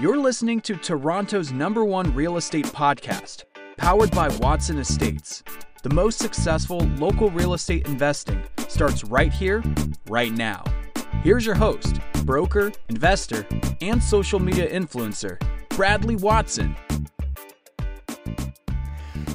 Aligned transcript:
You're 0.00 0.16
listening 0.16 0.62
to 0.62 0.76
Toronto's 0.76 1.52
number 1.52 1.84
one 1.84 2.14
real 2.14 2.38
estate 2.38 2.64
podcast, 2.64 3.44
powered 3.76 4.10
by 4.12 4.28
Watson 4.38 4.78
Estates. 4.78 5.42
The 5.82 5.90
most 5.90 6.18
successful 6.18 6.78
local 6.96 7.28
real 7.28 7.52
estate 7.52 7.86
investing 7.86 8.42
starts 8.66 9.04
right 9.04 9.30
here, 9.30 9.62
right 10.08 10.32
now. 10.32 10.64
Here's 11.22 11.44
your 11.44 11.54
host, 11.54 12.00
broker, 12.24 12.72
investor, 12.88 13.46
and 13.82 14.02
social 14.02 14.38
media 14.38 14.70
influencer, 14.72 15.38
Bradley 15.68 16.16
Watson. 16.16 16.74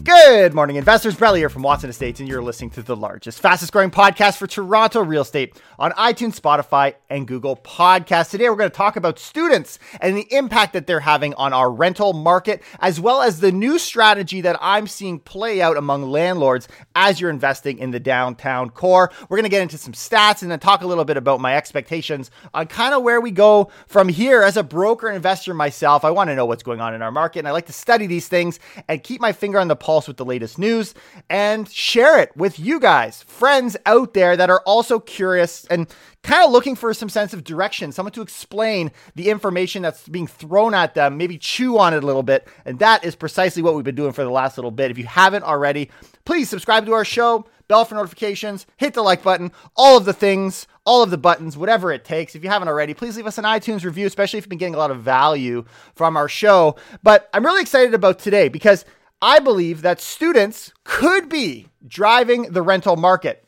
Good 0.05 0.53
morning, 0.53 0.75
investors. 0.75 1.15
Bradley 1.15 1.39
here 1.39 1.49
from 1.49 1.63
Watson 1.63 1.89
Estates, 1.89 2.19
and 2.19 2.29
you're 2.29 2.43
listening 2.43 2.69
to 2.71 2.83
the 2.83 2.95
largest, 2.95 3.39
fastest 3.39 3.71
growing 3.71 3.89
podcast 3.89 4.37
for 4.37 4.45
Toronto 4.45 5.03
real 5.03 5.23
estate 5.23 5.59
on 5.79 5.93
iTunes, 5.93 6.39
Spotify, 6.39 6.93
and 7.09 7.27
Google 7.27 7.57
Podcasts. 7.57 8.29
Today, 8.29 8.47
we're 8.47 8.55
going 8.55 8.69
to 8.69 8.77
talk 8.77 8.97
about 8.97 9.17
students 9.17 9.79
and 9.99 10.15
the 10.15 10.27
impact 10.29 10.73
that 10.73 10.85
they're 10.85 10.99
having 10.99 11.33
on 11.33 11.53
our 11.53 11.71
rental 11.71 12.13
market, 12.13 12.61
as 12.81 12.99
well 12.99 13.23
as 13.23 13.39
the 13.39 13.51
new 13.51 13.79
strategy 13.79 14.41
that 14.41 14.59
I'm 14.61 14.85
seeing 14.85 15.17
play 15.17 15.59
out 15.59 15.75
among 15.75 16.03
landlords 16.03 16.67
as 16.93 17.19
you're 17.19 17.31
investing 17.31 17.79
in 17.79 17.89
the 17.89 17.99
downtown 17.99 18.69
core. 18.69 19.11
We're 19.27 19.37
going 19.37 19.45
to 19.45 19.49
get 19.49 19.63
into 19.63 19.79
some 19.79 19.93
stats 19.93 20.43
and 20.43 20.51
then 20.51 20.59
talk 20.59 20.83
a 20.83 20.87
little 20.87 21.05
bit 21.05 21.17
about 21.17 21.41
my 21.41 21.57
expectations 21.57 22.29
on 22.53 22.67
kind 22.67 22.93
of 22.93 23.01
where 23.01 23.21
we 23.21 23.31
go 23.31 23.71
from 23.87 24.07
here. 24.07 24.43
As 24.43 24.55
a 24.55 24.61
broker 24.61 25.07
and 25.07 25.15
investor 25.15 25.55
myself, 25.55 26.05
I 26.05 26.11
want 26.11 26.29
to 26.29 26.35
know 26.35 26.45
what's 26.45 26.61
going 26.61 26.79
on 26.79 26.93
in 26.93 27.01
our 27.01 27.11
market, 27.11 27.39
and 27.39 27.47
I 27.47 27.51
like 27.51 27.65
to 27.65 27.73
study 27.73 28.05
these 28.05 28.27
things 28.27 28.59
and 28.87 29.01
keep 29.01 29.19
my 29.19 29.31
finger 29.31 29.57
on 29.57 29.67
the 29.67 29.75
pulse 29.75 29.94
pulse 29.95 30.09
with 30.09 30.17
the 30.17 30.25
latest 30.25 30.59
news 30.59 30.93
and 31.29 31.71
share 31.71 32.19
it 32.19 32.35
with 32.35 32.59
you 32.59 32.81
guys, 32.81 33.23
friends 33.23 33.77
out 33.85 34.13
there 34.13 34.35
that 34.35 34.49
are 34.49 34.61
also 34.65 34.99
curious 34.99 35.63
and 35.67 35.87
kind 36.21 36.43
of 36.43 36.51
looking 36.51 36.75
for 36.75 36.93
some 36.93 37.07
sense 37.07 37.33
of 37.33 37.45
direction, 37.45 37.93
someone 37.93 38.11
to 38.11 38.21
explain 38.21 38.91
the 39.15 39.29
information 39.29 39.81
that's 39.81 40.05
being 40.09 40.27
thrown 40.27 40.73
at 40.73 40.95
them, 40.95 41.15
maybe 41.15 41.37
chew 41.37 41.77
on 41.77 41.93
it 41.93 42.03
a 42.03 42.05
little 42.05 42.23
bit. 42.23 42.45
And 42.65 42.77
that 42.79 43.05
is 43.05 43.15
precisely 43.15 43.61
what 43.61 43.73
we've 43.73 43.85
been 43.85 43.95
doing 43.95 44.11
for 44.11 44.25
the 44.25 44.29
last 44.29 44.57
little 44.57 44.69
bit. 44.71 44.91
If 44.91 44.97
you 44.97 45.05
haven't 45.05 45.43
already, 45.43 45.89
please 46.25 46.49
subscribe 46.49 46.85
to 46.87 46.91
our 46.91 47.05
show, 47.05 47.45
bell 47.69 47.85
for 47.85 47.95
notifications, 47.95 48.65
hit 48.75 48.95
the 48.95 49.01
like 49.01 49.23
button, 49.23 49.53
all 49.77 49.95
of 49.97 50.03
the 50.03 50.13
things, 50.13 50.67
all 50.85 51.01
of 51.03 51.09
the 51.09 51.17
buttons, 51.17 51.57
whatever 51.57 51.91
it 51.91 52.03
takes. 52.03 52.35
If 52.35 52.43
you 52.43 52.49
haven't 52.49 52.67
already, 52.67 52.93
please 52.93 53.15
leave 53.15 53.27
us 53.27 53.37
an 53.37 53.45
iTunes 53.45 53.85
review, 53.85 54.05
especially 54.05 54.39
if 54.39 54.45
you've 54.45 54.49
been 54.49 54.57
getting 54.57 54.75
a 54.75 54.79
lot 54.79 54.91
of 54.91 55.01
value 55.01 55.63
from 55.95 56.17
our 56.17 56.27
show. 56.27 56.75
But 57.01 57.29
I'm 57.33 57.45
really 57.45 57.61
excited 57.61 57.93
about 57.93 58.19
today 58.19 58.49
because 58.49 58.83
I 59.21 59.39
believe 59.39 59.81
that 59.81 60.01
students 60.01 60.71
could 60.83 61.29
be 61.29 61.67
driving 61.87 62.43
the 62.43 62.61
rental 62.61 62.95
market. 62.95 63.43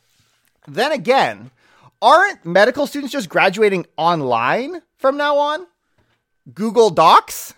Then 0.66 0.92
again, 0.92 1.50
aren't 2.00 2.44
medical 2.44 2.86
students 2.86 3.12
just 3.12 3.28
graduating 3.28 3.86
online 3.96 4.82
from 4.96 5.16
now 5.16 5.36
on? 5.38 5.66
Google 6.52 6.90
Docs? 6.90 7.54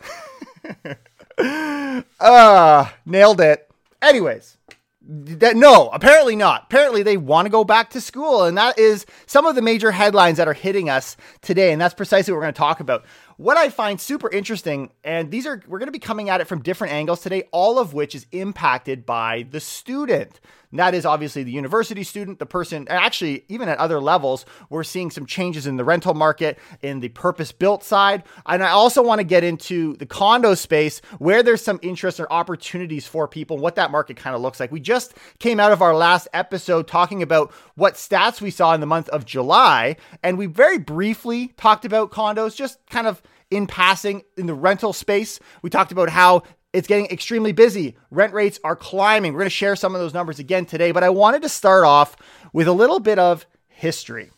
uh, 2.20 2.88
nailed 3.06 3.40
it. 3.40 3.70
Anyways, 4.02 4.56
that, 5.02 5.56
no, 5.56 5.88
apparently 5.88 6.36
not. 6.36 6.64
Apparently, 6.64 7.02
they 7.02 7.16
want 7.16 7.46
to 7.46 7.50
go 7.50 7.64
back 7.64 7.90
to 7.90 8.00
school. 8.00 8.44
And 8.44 8.56
that 8.56 8.78
is 8.78 9.06
some 9.26 9.46
of 9.46 9.54
the 9.54 9.62
major 9.62 9.90
headlines 9.90 10.36
that 10.38 10.48
are 10.48 10.52
hitting 10.52 10.88
us 10.88 11.16
today. 11.42 11.72
And 11.72 11.80
that's 11.80 11.94
precisely 11.94 12.32
what 12.32 12.38
we're 12.38 12.44
going 12.44 12.54
to 12.54 12.58
talk 12.58 12.80
about. 12.80 13.04
What 13.40 13.56
I 13.56 13.70
find 13.70 13.98
super 13.98 14.28
interesting, 14.28 14.90
and 15.02 15.30
these 15.30 15.46
are, 15.46 15.62
we're 15.66 15.78
going 15.78 15.86
to 15.86 15.92
be 15.92 15.98
coming 15.98 16.28
at 16.28 16.42
it 16.42 16.46
from 16.46 16.60
different 16.60 16.92
angles 16.92 17.22
today, 17.22 17.44
all 17.52 17.78
of 17.78 17.94
which 17.94 18.14
is 18.14 18.26
impacted 18.32 19.06
by 19.06 19.46
the 19.50 19.60
student. 19.60 20.40
And 20.70 20.78
that 20.78 20.94
is 20.94 21.04
obviously 21.04 21.42
the 21.42 21.50
university 21.50 22.04
student, 22.04 22.38
the 22.38 22.46
person, 22.46 22.86
actually, 22.88 23.44
even 23.48 23.68
at 23.68 23.78
other 23.78 24.00
levels, 24.00 24.46
we're 24.68 24.84
seeing 24.84 25.10
some 25.10 25.26
changes 25.26 25.66
in 25.66 25.76
the 25.76 25.84
rental 25.84 26.14
market, 26.14 26.58
in 26.82 27.00
the 27.00 27.08
purpose 27.08 27.52
built 27.52 27.82
side. 27.82 28.22
And 28.46 28.62
I 28.62 28.70
also 28.70 29.02
want 29.02 29.18
to 29.18 29.24
get 29.24 29.42
into 29.42 29.96
the 29.96 30.06
condo 30.06 30.54
space 30.54 31.00
where 31.18 31.42
there's 31.42 31.62
some 31.62 31.80
interest 31.82 32.20
or 32.20 32.32
opportunities 32.32 33.06
for 33.06 33.26
people, 33.26 33.58
what 33.58 33.74
that 33.74 33.90
market 33.90 34.16
kind 34.16 34.36
of 34.36 34.42
looks 34.42 34.60
like. 34.60 34.70
We 34.70 34.80
just 34.80 35.14
came 35.38 35.58
out 35.58 35.72
of 35.72 35.82
our 35.82 35.94
last 35.94 36.28
episode 36.32 36.86
talking 36.86 37.22
about 37.22 37.52
what 37.74 37.94
stats 37.94 38.40
we 38.40 38.50
saw 38.50 38.72
in 38.74 38.80
the 38.80 38.86
month 38.86 39.08
of 39.08 39.24
July, 39.24 39.96
and 40.22 40.38
we 40.38 40.46
very 40.46 40.78
briefly 40.78 41.48
talked 41.56 41.84
about 41.84 42.10
condos, 42.10 42.54
just 42.54 42.78
kind 42.90 43.06
of 43.06 43.22
in 43.50 43.66
passing 43.66 44.22
in 44.36 44.46
the 44.46 44.54
rental 44.54 44.92
space. 44.92 45.40
We 45.62 45.70
talked 45.70 45.90
about 45.90 46.08
how 46.08 46.44
it's 46.72 46.86
getting 46.86 47.06
extremely 47.06 47.52
busy. 47.52 47.96
Rent 48.10 48.32
rates 48.32 48.60
are 48.62 48.76
climbing. 48.76 49.32
We're 49.32 49.40
going 49.40 49.46
to 49.46 49.50
share 49.50 49.76
some 49.76 49.94
of 49.94 50.00
those 50.00 50.14
numbers 50.14 50.38
again 50.38 50.66
today, 50.66 50.92
but 50.92 51.02
I 51.02 51.10
wanted 51.10 51.42
to 51.42 51.48
start 51.48 51.84
off 51.84 52.16
with 52.52 52.68
a 52.68 52.72
little 52.72 53.00
bit 53.00 53.18
of 53.18 53.46
history. 53.68 54.30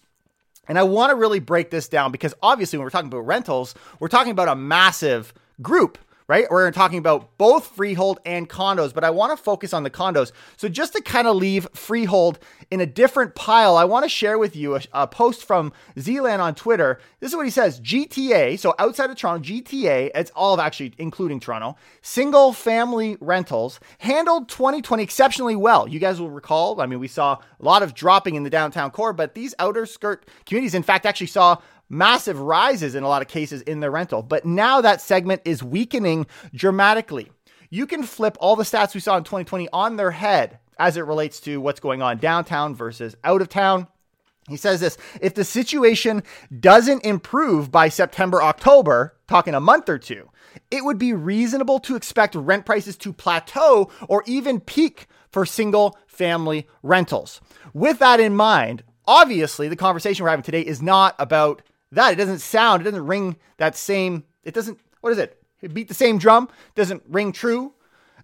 And 0.69 0.79
I 0.79 0.85
want 0.85 1.11
to 1.11 1.17
really 1.17 1.41
break 1.41 1.71
this 1.71 1.89
down 1.89 2.13
because 2.13 2.35
obviously, 2.43 2.79
when 2.79 2.85
we're 2.85 2.91
talking 2.91 3.09
about 3.09 3.27
rentals, 3.27 3.75
we're 3.99 4.09
talking 4.09 4.31
about 4.31 4.49
a 4.49 4.55
massive 4.55 5.35
group 5.61 5.99
right? 6.33 6.51
We're 6.51 6.71
talking 6.71 6.97
about 6.97 7.37
both 7.37 7.67
freehold 7.67 8.19
and 8.25 8.49
condos, 8.49 8.95
but 8.95 9.05
I 9.05 9.11
want 9.11 9.37
to 9.37 9.45
focus 9.45 9.75
on 9.75 9.83
the 9.83 9.91
condos. 9.91 10.33
So 10.57 10.67
just 10.67 10.95
to 10.95 11.03
kind 11.03 11.29
of 11.29 11.37
leave 11.37 11.69
freehold 11.75 12.39
in 12.71 12.81
a 12.81 12.87
different 12.87 13.35
pile, 13.35 13.77
I 13.77 13.85
want 13.85 14.07
to 14.07 14.09
share 14.09 14.39
with 14.39 14.57
you 14.57 14.77
a, 14.77 14.81
a 14.95 15.07
post 15.07 15.45
from 15.45 15.75
Zealand 15.99 16.41
on 16.41 16.55
Twitter. 16.55 16.99
This 17.21 17.33
is 17.33 17.37
what 17.37 17.45
he 17.45 17.51
says 17.51 17.79
GTA, 17.81 18.59
so 18.59 18.75
outside 18.79 19.11
of 19.11 19.17
Toronto, 19.17 19.47
GTA, 19.47 20.11
it's 20.15 20.31
all 20.35 20.55
of 20.55 20.61
actually 20.61 20.95
including 20.97 21.39
Toronto, 21.39 21.77
single 22.01 22.55
family 22.55 23.19
rentals 23.21 23.79
handled 23.99 24.49
2020 24.49 25.03
exceptionally 25.03 25.55
well. 25.55 25.87
You 25.87 25.99
guys 25.99 26.19
will 26.19 26.31
recall, 26.31 26.81
I 26.81 26.87
mean, 26.87 26.99
we 26.99 27.09
saw 27.09 27.35
a 27.35 27.63
lot 27.63 27.83
of 27.83 27.93
dropping 27.93 28.37
in 28.37 28.43
the 28.43 28.49
downtown 28.49 28.91
core, 28.91 29.13
but 29.13 29.35
these 29.35 29.55
outer 29.59 29.85
skirt 29.85 30.27
communities, 30.47 30.75
in 30.75 30.83
fact, 30.83 31.05
actually 31.05 31.27
saw 31.27 31.59
massive 31.93 32.41
rises 32.41 32.95
in 32.95 33.05
a 33.05 33.09
lot 33.09 33.23
of 33.23 33.29
cases 33.29 33.63
in 33.63 33.81
their 33.81 33.91
rental. 33.91 34.23
But 34.23 34.45
now 34.45 34.81
that 34.81 35.01
segment 35.01 35.43
is 35.45 35.63
weakening 35.63 36.27
dramatically. 36.55 37.31
You 37.71 37.87
can 37.87 38.03
flip 38.03 38.37
all 38.41 38.57
the 38.57 38.65
stats 38.65 38.95
we 38.95 39.01
saw 39.01 39.17
in 39.17 39.25
2020 39.25 39.69
on 39.73 39.97
their 39.97 40.11
head 40.11 40.59
as 40.79 40.97
it 40.97 41.03
relates 41.03 41.39
to 41.41 41.61
what's 41.61 41.81
going 41.81 42.03
on 42.03 42.19
downtown 42.19 42.75
versus 42.75 43.15
out 43.23 43.43
of 43.43 43.49
town. 43.49 43.87
He 44.49 44.57
says 44.57 44.81
this 44.81 44.99
if 45.21 45.35
the 45.35 45.45
situation 45.45 46.23
doesn't 46.59 47.05
improve 47.05 47.71
by 47.71 47.89
September, 47.89 48.43
October, 48.43 49.15
talking 49.29 49.55
a 49.55 49.61
month 49.61 49.89
or 49.89 49.99
two, 49.99 50.29
it 50.71 50.85
would 50.85 50.99
be 50.99 51.13
reasonable 51.13 51.79
to 51.81 51.95
expect 51.95 52.35
rent 52.35 52.67
prices 52.67 52.97
to 52.99 53.13
plateau 53.13 53.91
or 54.09 54.25
even 54.27 54.61
peak 54.61 55.07
for 55.31 55.47
single 55.47 55.97
family 56.07 56.67
rentals. 56.83 57.41
With 57.73 57.99
that 58.01 58.19
in 58.19 58.35
mind, 58.35 58.83
obviously 59.07 59.69
the 59.69 59.77
conversation 59.77 60.25
we're 60.25 60.31
having 60.31 60.43
today 60.43 60.63
is 60.63 60.83
not 60.83 61.15
about 61.19 61.63
that. 61.93 62.13
It 62.13 62.17
doesn't 62.17 62.41
sound, 62.41 62.83
it 62.83 62.85
doesn't 62.85 63.07
ring 63.07 63.37
that 63.59 63.77
same, 63.77 64.25
it 64.45 64.55
doesn't, 64.55 64.79
what 65.01 65.13
is 65.13 65.19
it? 65.19 65.43
It 65.61 65.73
beat 65.73 65.89
the 65.89 65.95
same 65.95 66.19
drum, 66.19 66.49
doesn't 66.75 67.03
ring 67.09 67.33
true. 67.33 67.73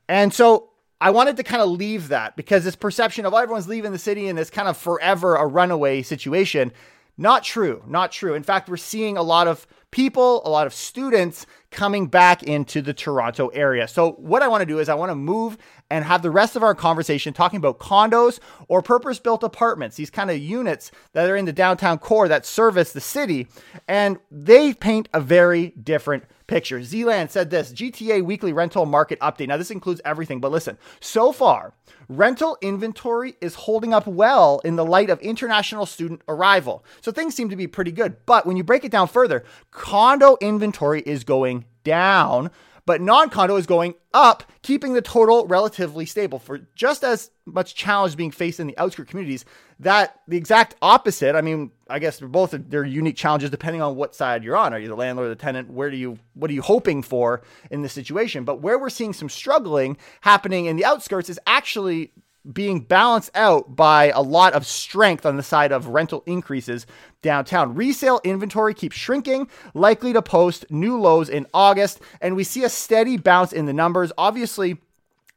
And 0.09 0.35
so 0.35 0.71
I 1.01 1.11
wanted 1.11 1.37
to 1.37 1.45
kind 1.45 1.63
of 1.63 1.69
leave 1.69 2.09
that 2.09 2.35
because 2.35 2.65
this 2.65 2.75
perception 2.75 3.25
of 3.25 3.33
oh, 3.33 3.37
everyone's 3.37 3.69
leaving 3.69 3.93
the 3.93 3.99
city 3.99 4.29
and 4.29 4.37
this 4.37 4.51
kind 4.51 4.69
of 4.69 4.77
forever 4.77 5.37
a 5.37 5.47
runaway 5.47 6.03
situation, 6.03 6.73
not 7.19 7.43
true, 7.43 7.83
not 7.87 8.13
true. 8.13 8.35
In 8.35 8.45
fact, 8.45 8.69
we're 8.69 8.77
seeing 8.77 9.17
a 9.17 9.23
lot 9.23 9.49
of 9.49 9.67
people, 9.91 10.41
a 10.47 10.51
lot 10.51 10.67
of 10.69 10.73
students 10.73 11.47
coming 11.73 12.07
back 12.07 12.45
into 12.45 12.81
the 12.81 12.95
Toronto 12.95 13.49
area. 13.49 13.89
So, 13.89 14.13
what 14.13 14.41
I 14.41 14.49
want 14.49 14.63
to 14.63 14.67
do 14.67 14.79
is 14.79 14.89
I 14.89 14.95
want 14.95 15.11
to 15.11 15.17
move 15.17 15.59
and 15.91 16.05
have 16.05 16.23
the 16.23 16.31
rest 16.31 16.55
of 16.55 16.63
our 16.63 16.77
conversation 16.77 17.35
talking 17.35 17.57
about 17.57 17.79
condos 17.79 18.39
or 18.69 18.83
purpose 18.83 19.19
built 19.19 19.43
apartments, 19.43 19.97
these 19.97 20.11
kind 20.11 20.31
of 20.31 20.39
units 20.39 20.93
that 21.13 21.29
are 21.29 21.37
in 21.37 21.45
the 21.45 21.53
downtown 21.53 21.99
core 21.99 22.29
that 22.29 22.47
service 22.47 22.93
the 22.93 23.01
city. 23.01 23.49
And 23.89 24.19
they 24.31 24.73
paint 24.73 25.09
a 25.13 25.21
very 25.21 25.71
different 25.71 26.25
picture. 26.49 26.83
Zealand 26.83 27.31
said 27.31 27.51
this 27.51 27.73
GTA 27.73 28.25
weekly 28.25 28.53
rental 28.53 28.87
market 28.87 29.21
update. 29.21 29.47
Now, 29.47 29.57
this 29.57 29.71
includes 29.71 30.01
everything, 30.05 30.41
but 30.41 30.51
listen, 30.51 30.77
so 30.99 31.31
far, 31.31 31.75
rental 32.09 32.59
inventory 32.61 33.37
is 33.41 33.55
holding 33.55 33.95
up 33.95 34.09
well 34.09 34.61
in 34.65 34.75
the 34.75 34.85
light 34.85 35.11
of 35.11 35.21
international 35.21 35.87
student 35.87 36.23
arrival. 36.27 36.85
So 37.01 37.13
things 37.13 37.37
seem 37.37 37.51
to 37.51 37.57
be 37.57 37.69
pretty 37.69 37.93
good. 37.93 38.17
But 38.27 38.47
when 38.47 38.57
you 38.57 38.65
break 38.65 38.85
it 38.85 38.91
down 38.91 39.07
further, 39.07 39.45
condo 39.71 40.37
inventory 40.41 41.03
is 41.03 41.23
going 41.23 41.67
down 41.85 42.51
but 42.89 43.03
non 43.03 43.29
condo 43.29 43.57
is 43.57 43.67
going 43.67 43.95
up, 44.15 44.51
keeping 44.63 44.95
the 44.95 45.03
total 45.03 45.47
relatively 45.47 46.07
stable. 46.07 46.39
For 46.39 46.61
just 46.75 47.05
as 47.05 47.31
much 47.45 47.75
challenge 47.75 48.17
being 48.17 48.31
faced 48.31 48.61
in 48.61 48.67
the 48.67 48.79
outskirt 48.79 49.09
communities, 49.09 49.45
that 49.81 50.19
the 50.27 50.39
exact 50.39 50.75
opposite. 50.81 51.35
I 51.35 51.43
mean, 51.43 51.71
I 51.91 51.99
guess 51.99 52.19
they're 52.19 52.29
both 52.29 52.55
they're 52.59 52.87
unique 52.87 53.17
challenges 53.17 53.51
depending 53.51 53.83
on 53.83 53.95
what 53.95 54.15
side 54.15 54.43
you're 54.43 54.57
on. 54.57 54.73
Are 54.73 54.79
you 54.79 54.89
the 54.89 54.97
landlord 54.97 55.27
or 55.27 55.29
the 55.29 55.37
tenant? 55.37 55.71
Where 55.71 55.91
do 55.91 55.99
you 55.99 56.19
what 56.33 56.51
are 56.51 56.55
you 56.55 56.63
hoping 56.63 57.03
for 57.03 57.43
in 57.71 57.83
this 57.83 57.93
situation? 57.93 58.45
But 58.45 58.63
where 58.63 58.79
we're 58.79 58.89
seeing 58.89 59.13
some 59.13 59.29
struggling 59.29 59.99
happening 60.23 60.65
in 60.65 60.77
the 60.77 60.87
outskirts 60.87 61.29
is 61.29 61.39
actually 61.47 62.13
being 62.53 62.81
balanced 62.81 63.31
out 63.35 63.77
by 63.77 64.11
a 64.11 64.23
lot 64.23 64.53
of 64.53 64.67
strength 64.67 65.27
on 65.27 65.37
the 65.37 65.43
side 65.43 65.73
of 65.73 65.89
rental 65.89 66.23
increases 66.27 66.87
downtown. 67.21 67.75
Resale 67.75 68.21
inventory 68.25 68.75
keeps 68.75 68.97
shrinking, 68.97 69.49
likely 69.75 70.13
to 70.13 70.23
post 70.23 70.65
new 70.71 70.99
lows 70.99 71.29
in 71.29 71.47
August, 71.53 72.01
and 72.21 72.37
we 72.37 72.45
see 72.45 72.65
a 72.65 72.69
steady 72.69 73.17
bounce 73.17 73.53
in 73.53 73.67
the 73.67 73.73
numbers. 73.73 74.13
Obviously, 74.17 74.79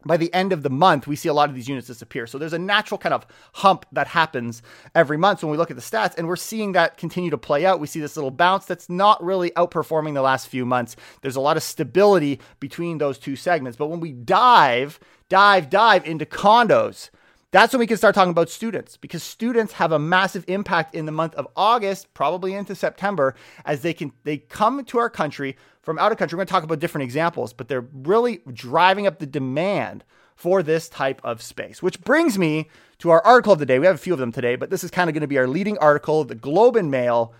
by 0.06 0.18
the 0.18 0.33
end 0.33 0.51
of 0.51 0.63
the 0.63 0.69
month, 0.69 1.07
we 1.07 1.15
see 1.15 1.30
a 1.30 1.33
lot 1.33 1.50
of 1.50 1.56
these 1.56 1.68
units 1.68 1.88
disappear. 1.88 2.27
So 2.27 2.38
there's 2.38 2.53
a 2.53 2.59
natural 2.59 2.98
kind 2.98 3.13
of 3.13 3.25
hump 3.53 3.86
that 3.92 4.07
happens 4.07 4.62
every 4.95 5.18
month 5.18 5.44
when 5.44 5.51
we 5.51 5.57
look 5.57 5.71
at 5.71 5.77
the 5.77 5.81
stats, 5.81 6.18
and 6.18 6.27
we're 6.27 6.36
seeing 6.36 6.71
that 6.74 6.98
continue 6.98 7.30
to 7.30 7.38
play 7.38 7.65
out. 7.65 7.80
We 7.80 7.88
see 7.88 8.00
this 8.00 8.15
little 8.15 8.31
bounce 8.31 8.65
that's 8.65 8.89
not 8.89 9.24
really 9.24 9.51
outperforming 9.51 10.13
the 10.13 10.21
last 10.21 10.48
few 10.48 10.65
months. 10.65 10.95
There's 11.21 11.36
a 11.36 11.42
lot 11.42 11.57
of 11.57 11.63
stability 11.63 12.39
between 12.59 12.98
those 12.98 13.18
two 13.18 13.36
segments. 13.36 13.77
But 13.77 13.88
when 13.88 14.00
we 14.00 14.12
dive, 14.12 15.00
dive, 15.30 15.69
dive 15.69 16.06
into 16.06 16.25
condos, 16.25 17.09
that's 17.51 17.74
when 17.74 17.81
we 17.81 17.88
can 17.88 17.98
start 17.98 18.15
talking 18.15 18.31
about 18.31 18.50
students 18.50 18.95
because 18.95 19.21
students 19.21 19.74
have 19.74 19.92
a 19.92 20.00
massive 20.00 20.45
impact 20.48 20.95
in 20.95 21.06
the 21.06 21.12
month 21.12 21.36
of 21.36 21.48
August, 21.56 22.13
probably 22.13 22.53
into 22.53 22.75
September, 22.75 23.36
as 23.65 23.81
they 23.81 23.94
can 23.94 24.13
they 24.24 24.38
come 24.38 24.83
to 24.86 24.98
our 24.98 25.09
country 25.09 25.57
from 25.81 26.00
out 26.00 26.13
of 26.13 26.18
country. 26.18 26.36
We're 26.36 26.45
going 26.45 26.48
to 26.48 26.53
talk 26.53 26.63
about 26.63 26.80
different 26.80 27.03
examples, 27.03 27.51
but 27.51 27.68
they're 27.68 27.88
really 27.94 28.42
driving 28.53 29.06
up 29.06 29.19
the 29.19 29.25
demand 29.25 30.06
for 30.36 30.63
this 30.63 30.88
type 30.88 31.19
of 31.24 31.42
space. 31.42 31.83
Which 31.83 32.01
brings 32.01 32.39
me 32.39 32.69
to 33.00 33.09
our 33.09 33.24
article 33.25 33.53
of 33.53 33.59
the 33.59 33.65
day. 33.65 33.80
We 33.80 33.86
have 33.86 33.95
a 33.95 34.00
few 34.00 34.13
of 34.13 34.19
them 34.19 34.31
today, 34.31 34.56
but 34.56 34.69
this 34.69 34.83
is 34.83 34.89
kind 34.89 35.09
of 35.09 35.13
going 35.13 35.21
to 35.21 35.27
be 35.27 35.38
our 35.38 35.48
leading 35.48 35.77
article, 35.80 36.24
the 36.24 36.36
Globe 36.36 36.77
and 36.77 36.89
Mail, 36.89 37.33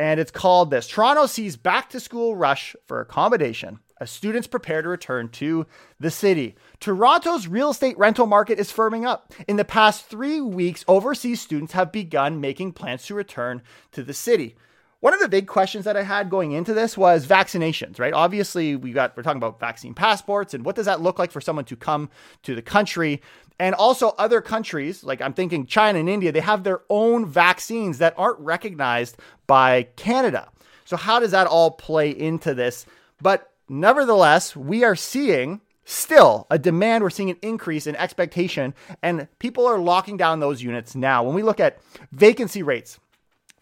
and 0.00 0.18
it's 0.18 0.32
called 0.32 0.70
this 0.70 0.88
Toronto 0.88 1.26
sees 1.26 1.56
back 1.56 1.90
to 1.90 2.00
school 2.00 2.34
rush 2.34 2.74
for 2.86 3.00
accommodation 3.00 3.78
as 4.04 4.10
students 4.10 4.46
prepare 4.46 4.82
to 4.82 4.88
return 4.88 5.30
to 5.30 5.66
the 5.98 6.10
city. 6.10 6.54
Toronto's 6.78 7.48
real 7.48 7.70
estate 7.70 7.98
rental 7.98 8.26
market 8.26 8.60
is 8.60 8.70
firming 8.70 9.06
up. 9.06 9.32
In 9.48 9.56
the 9.56 9.64
past 9.64 10.04
three 10.04 10.42
weeks, 10.42 10.84
overseas 10.86 11.40
students 11.40 11.72
have 11.72 11.90
begun 11.90 12.40
making 12.40 12.74
plans 12.74 13.06
to 13.06 13.14
return 13.14 13.62
to 13.92 14.02
the 14.02 14.12
city. 14.12 14.56
One 15.00 15.14
of 15.14 15.20
the 15.20 15.28
big 15.28 15.46
questions 15.46 15.86
that 15.86 15.96
I 15.96 16.02
had 16.02 16.30
going 16.30 16.52
into 16.52 16.74
this 16.74 16.96
was 16.96 17.26
vaccinations, 17.26 17.98
right? 17.98 18.12
Obviously, 18.12 18.76
we 18.76 18.92
got 18.92 19.16
we're 19.16 19.22
talking 19.22 19.38
about 19.38 19.58
vaccine 19.58 19.94
passports 19.94 20.52
and 20.52 20.64
what 20.64 20.76
does 20.76 20.86
that 20.86 21.00
look 21.00 21.18
like 21.18 21.30
for 21.30 21.40
someone 21.40 21.64
to 21.66 21.76
come 21.76 22.10
to 22.42 22.54
the 22.54 22.62
country? 22.62 23.22
And 23.58 23.74
also 23.74 24.10
other 24.18 24.42
countries, 24.42 25.02
like 25.02 25.22
I'm 25.22 25.32
thinking 25.32 25.64
China 25.64 25.98
and 25.98 26.08
India, 26.08 26.30
they 26.30 26.40
have 26.40 26.62
their 26.62 26.82
own 26.90 27.24
vaccines 27.24 27.98
that 27.98 28.14
aren't 28.18 28.38
recognized 28.40 29.16
by 29.46 29.84
Canada. 29.96 30.50
So 30.84 30.98
how 30.98 31.20
does 31.20 31.30
that 31.30 31.46
all 31.46 31.70
play 31.70 32.10
into 32.10 32.52
this? 32.52 32.84
But 33.22 33.50
Nevertheless, 33.68 34.54
we 34.54 34.84
are 34.84 34.96
seeing 34.96 35.60
still 35.84 36.46
a 36.50 36.58
demand. 36.58 37.02
We're 37.02 37.10
seeing 37.10 37.30
an 37.30 37.38
increase 37.42 37.86
in 37.86 37.96
expectation, 37.96 38.74
and 39.02 39.28
people 39.38 39.66
are 39.66 39.78
locking 39.78 40.16
down 40.16 40.40
those 40.40 40.62
units 40.62 40.94
now. 40.94 41.22
When 41.22 41.34
we 41.34 41.42
look 41.42 41.60
at 41.60 41.78
vacancy 42.12 42.62
rates, 42.62 42.98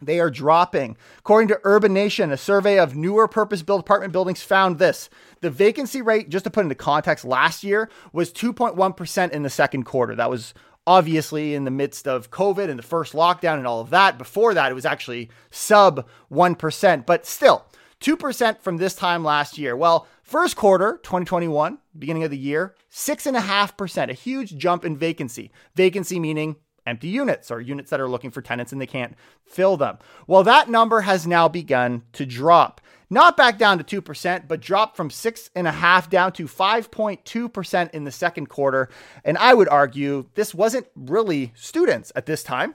they 0.01 0.19
are 0.19 0.31
dropping. 0.31 0.97
According 1.19 1.49
to 1.49 1.61
Urbanation, 1.65 2.33
a 2.33 2.37
survey 2.37 2.79
of 2.79 2.97
newer 2.97 3.29
purpose 3.29 3.63
built 3.63 3.81
apartment 3.81 4.13
buildings 4.13 4.43
found 4.43 4.79
this. 4.79 5.09
The 5.41 5.51
vacancy 5.51 6.03
rate, 6.03 6.29
just 6.29 6.45
to 6.45 6.51
put 6.51 6.65
into 6.65 6.75
context, 6.75 7.25
last 7.25 7.63
year 7.63 7.89
was 8.13 8.33
2.1% 8.33 9.31
in 9.31 9.43
the 9.43 9.51
second 9.51 9.85
quarter. 9.85 10.17
That 10.17 10.31
was 10.31 10.55
obviously 10.87 11.55
in 11.55 11.65
the 11.65 11.71
midst 11.71 12.09
of 12.09 12.31
COVID 12.31 12.69
and 12.69 12.79
the 12.79 12.83
first 12.83 13.13
lockdown 13.13 13.59
and 13.59 13.67
all 13.67 13.81
of 13.81 13.91
that. 13.91 14.19
Before 14.19 14.53
that, 14.55 14.73
it 14.73 14.75
was 14.75 14.87
actually 14.87 15.31
sub 15.53 16.09
1%, 16.33 17.07
but 17.07 17.25
still 17.25 17.65
2% 18.03 18.61
from 18.61 18.77
this 18.77 18.95
time 18.95 19.25
last 19.25 19.57
year. 19.57 19.77
Well, 19.77 20.07
first 20.23 20.57
quarter 20.57 20.99
2021, 21.03 21.79
beginning 21.99 22.25
of 22.25 22.31
the 22.31 22.39
year, 22.39 22.75
6.5%, 22.91 24.11
a 24.11 24.13
huge 24.13 24.57
jump 24.57 24.85
in 24.85 24.97
vacancy. 24.97 25.51
Vacancy 25.75 26.19
meaning 26.19 26.57
empty 26.87 27.09
units 27.09 27.51
or 27.51 27.61
units 27.61 27.91
that 27.91 28.01
are 28.01 28.09
looking 28.09 28.31
for 28.31 28.43
tenants 28.43 28.73
and 28.73 28.81
they 28.81 28.87
can't 28.87 29.15
fill 29.45 29.77
them. 29.77 29.99
Well, 30.27 30.43
that 30.43 30.69
number 30.69 31.03
has 31.03 31.27
now 31.27 31.49
begun 31.49 32.03
to 32.13 32.27
drop. 32.27 32.81
Not 33.09 33.37
back 33.37 33.59
down 33.59 33.79
to 33.83 34.03
2%, 34.03 34.49
but 34.49 34.61
dropped 34.61 34.97
from 34.97 35.11
6.5 35.11 36.09
down 36.09 36.33
to 36.33 36.47
5.2% 36.47 37.91
in 37.91 38.05
the 38.05 38.11
second 38.11 38.49
quarter. 38.49 38.89
And 39.23 39.37
I 39.37 39.53
would 39.53 39.69
argue 39.69 40.31
this 40.35 40.55
wasn't 40.55 40.87
really 40.97 41.53
students 41.55 42.11
at 42.17 42.27
this 42.27 42.43
time. 42.43 42.75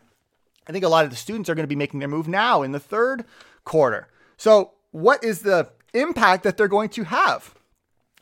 I 0.67 0.71
think 0.71 0.85
a 0.85 0.89
lot 0.89 1.05
of 1.05 1.09
the 1.09 1.17
students 1.17 1.49
are 1.49 1.55
going 1.55 1.63
to 1.63 1.67
be 1.67 1.75
making 1.75 1.99
their 1.99 2.07
move 2.07 2.27
now 2.27 2.61
in 2.61 2.71
the 2.71 2.79
third 2.79 3.25
quarter. 3.63 4.09
So 4.37 4.73
what 4.97 5.23
is 5.23 5.41
the 5.41 5.69
impact 5.93 6.43
that 6.43 6.57
they're 6.57 6.67
going 6.67 6.89
to 6.89 7.03
have? 7.03 7.53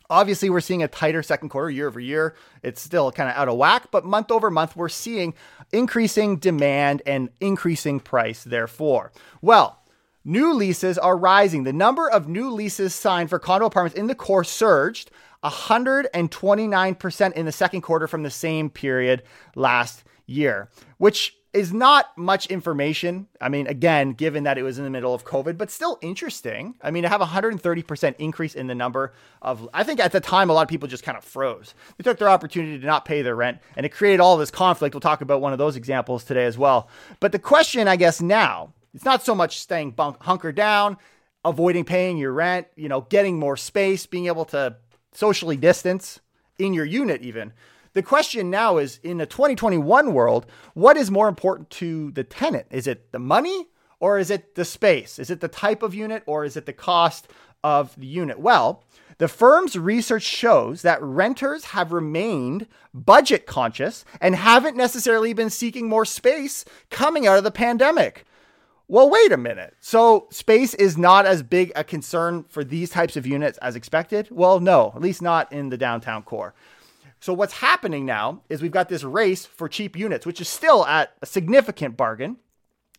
Obviously, 0.10 0.50
we're 0.50 0.60
seeing 0.60 0.83
a 0.83 0.88
tighter 0.88 1.24
second 1.24 1.50
quarter 1.50 1.69
year 1.69 1.88
over 1.88 2.00
year. 2.00 2.36
It's 2.62 2.81
still 2.81 3.12
kind 3.12 3.30
of 3.30 3.36
out 3.36 3.48
of 3.48 3.57
whack, 3.57 3.88
but 3.92 4.06
month 4.06 4.30
over 4.30 4.51
month, 4.51 4.75
we're 4.75 4.89
seeing 4.89 5.33
increasing 5.72 6.36
demand 6.36 7.01
and 7.06 7.30
increasing 7.39 8.00
price, 8.00 8.44
therefore. 8.44 9.12
Well, 9.42 9.81
new 10.24 10.54
leases 10.54 10.98
are 10.98 11.18
rising. 11.18 11.63
The 11.63 11.74
number 11.74 12.10
of 12.10 12.27
new 12.27 12.51
leases 12.51 12.94
signed 12.94 13.30
for 13.30 13.39
condo 13.39 13.66
apartments 13.66 13.98
in 13.98 14.07
the 14.07 14.13
core 14.13 14.44
surged 14.44 15.10
129% 15.44 17.33
in 17.33 17.45
the 17.45 17.51
second 17.51 17.81
quarter 17.81 18.07
from 18.07 18.24
the 18.24 18.30
same 18.30 18.69
period 18.69 19.24
last 19.56 20.04
year, 20.27 20.69
which 20.98 21.38
is 21.56 21.72
not 21.72 22.16
much 22.18 22.48
information. 22.48 23.28
I 23.40 23.48
mean, 23.48 23.66
again, 23.68 24.12
given 24.12 24.44
that 24.44 24.57
it 24.57 24.63
was 24.63 24.78
in 24.78 24.84
the 24.84 24.90
middle 24.90 25.13
of 25.13 25.24
COVID, 25.24 25.57
but 25.57 25.72
still 25.72 25.98
interesting. 26.02 26.75
I 26.81 26.92
mean, 26.92 27.04
to 27.04 27.10
have 27.10 27.22
a 27.22 27.25
130% 27.25 28.16
increase 28.19 28.56
in 28.56 28.68
the 28.68 28.75
number 28.75 29.13
of, 29.42 29.69
I 29.74 29.84
think 29.84 30.02
at 30.02 30.12
the 30.12 30.19
time, 30.19 30.50
a 30.50 30.54
lot 30.54 30.63
of 30.63 30.68
people 30.68 30.90
just 30.90 31.06
kind 31.06 31.18
of 31.18 31.24
froze. 31.24 31.74
They 31.98 32.04
took 32.04 32.19
their 32.19 32.30
opportunity 32.30 32.78
to 32.78 32.86
not 32.86 33.06
pay 33.06 33.22
their 33.22 33.38
rent 33.38 33.60
and 33.78 33.86
it 33.86 33.94
created 33.94 34.19
all 34.19 34.36
this 34.36 34.52
conflict. 34.52 34.94
We'll 34.94 35.00
talk 35.00 35.22
about 35.22 35.40
one 35.40 35.54
of 35.54 35.57
those 35.57 35.78
examples 35.78 36.25
today 36.25 36.44
as 36.44 36.57
well. 36.57 36.90
But 37.22 37.31
the 37.31 37.40
question, 37.40 37.88
I 37.88 37.96
guess, 37.96 38.22
now, 38.22 38.74
it's 38.94 39.06
not 39.06 39.24
so 39.24 39.34
much 39.34 39.60
staying 39.60 39.92
bunk, 39.92 40.22
hunker 40.22 40.51
down, 40.51 40.98
avoiding 41.46 41.86
paying 41.86 42.18
your 42.18 42.34
rent, 42.34 42.68
you 42.75 42.90
know, 42.90 43.01
getting 43.01 43.40
more 43.40 43.56
space, 43.56 44.06
being 44.06 44.28
able 44.28 44.46
to 44.46 44.75
socially 45.13 45.56
distance 45.56 46.19
in 46.60 46.74
your 46.74 46.86
unit, 46.86 47.22
even. 47.22 47.54
The 47.96 48.04
question 48.04 48.50
now 48.50 48.78
is 48.78 49.00
in 49.04 49.20
the 49.20 49.26
2021 49.26 50.14
world, 50.14 50.46
what 50.74 50.98
is 50.98 51.10
more 51.10 51.30
important 51.30 51.70
to 51.72 52.12
the 52.12 52.26
tenant? 52.26 52.66
Is 52.70 52.88
it 52.88 53.14
the 53.14 53.20
money 53.20 53.70
or 54.02 54.20
is 54.20 54.30
it 54.30 54.56
the 54.56 54.66
space? 54.66 55.18
Is 55.18 55.30
it 55.30 55.40
the 55.40 55.48
type 55.48 55.82
of 55.82 55.96
unit 55.96 56.22
or 56.26 56.44
is 56.44 56.58
it 56.58 56.66
the 56.66 56.74
cost 56.74 57.30
of 57.64 57.96
the 57.98 58.06
unit? 58.06 58.38
Well, 58.38 58.84
the 59.18 59.30
firm's 59.30 59.78
research 59.78 60.24
shows 60.24 60.82
that 60.82 61.02
renters 61.02 61.66
have 61.68 61.94
remained 61.94 62.68
budget 62.94 63.46
conscious 63.46 64.04
and 64.20 64.36
haven't 64.36 64.76
necessarily 64.76 65.32
been 65.32 65.50
seeking 65.50 65.88
more 65.88 66.04
space 66.04 66.66
coming 66.90 67.26
out 67.26 67.38
of 67.38 67.46
the 67.46 67.50
pandemic. 67.50 68.26
Well, 68.90 69.10
wait 69.10 69.32
a 69.32 69.38
minute. 69.38 69.74
So, 69.80 70.28
space 70.32 70.74
is 70.74 70.98
not 70.98 71.26
as 71.26 71.42
big 71.42 71.72
a 71.78 71.84
concern 71.84 72.44
for 72.50 72.64
these 72.64 72.90
types 72.90 73.16
of 73.16 73.26
units 73.26 73.58
as 73.60 73.78
expected? 73.78 74.28
Well, 74.32 74.60
no, 74.60 74.92
at 74.94 75.02
least 75.02 75.22
not 75.22 75.52
in 75.52 75.70
the 75.70 75.78
downtown 75.78 76.22
core. 76.24 76.54
So 77.25 77.33
what's 77.33 77.54
happening 77.54 78.06
now 78.06 78.44
is 78.50 78.62
we've 78.62 78.69
got 78.69 78.88
this 78.88 79.04
race 79.04 79.48
for 79.48 79.68
cheap 79.68 79.95
units, 79.95 80.27
which 80.27 80.39
is 80.39 80.48
still 80.48 80.86
at 80.86 81.16
a 81.24 81.25
significant 81.25 81.98
bargain. 81.98 82.38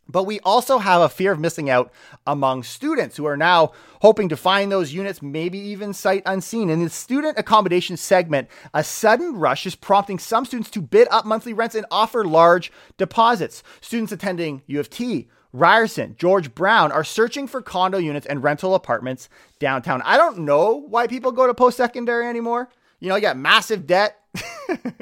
But 0.08 0.25
we 0.25 0.40
also 0.40 0.78
have 0.78 1.00
a 1.00 1.08
fear 1.08 1.31
of 1.31 1.38
missing 1.38 1.70
out 1.70 1.93
among 2.26 2.64
students 2.64 3.16
who 3.16 3.25
are 3.25 3.37
now 3.37 3.71
hoping 4.02 4.28
to 4.30 4.37
find 4.37 4.73
those 4.73 4.92
units, 4.92 5.23
maybe 5.23 5.61
even 5.61 5.92
sight 5.92 6.25
unseen. 6.26 6.71
In 6.71 6.83
the 6.83 6.90
student 6.90 7.38
accommodation 7.38 7.97
segment, 7.97 8.49
a 8.75 8.83
sudden 8.83 9.37
rush 9.37 9.64
is 9.64 9.76
prompting 9.76 10.18
some 10.18 10.45
students 10.45 10.73
to 10.73 10.83
bid 10.83 11.06
up 11.12 11.25
monthly 11.25 11.52
rents 11.52 11.76
and 11.76 11.87
offer 11.92 12.25
large 12.25 12.73
deposits. 12.97 13.62
Students 13.80 14.11
attending 14.11 14.62
U 14.66 14.80
of 14.80 14.90
T, 14.90 15.28
Ryerson, 15.52 16.16
George 16.18 16.52
Brown 16.52 16.90
are 16.90 17.04
searching 17.04 17.47
for 17.47 17.62
condo 17.62 17.99
units 17.99 18.26
and 18.26 18.42
rental 18.42 18.75
apartments 18.75 19.28
downtown. 19.61 20.02
I 20.04 20.16
don't 20.16 20.38
know 20.38 20.85
why 20.88 21.06
people 21.06 21.30
go 21.30 21.47
to 21.47 21.54
post 21.54 21.76
secondary 21.76 22.26
anymore. 22.26 22.71
You 23.00 23.09
know, 23.09 23.17
you 23.17 23.23
got 23.23 23.37
massive 23.37 23.87
debt 23.87 24.21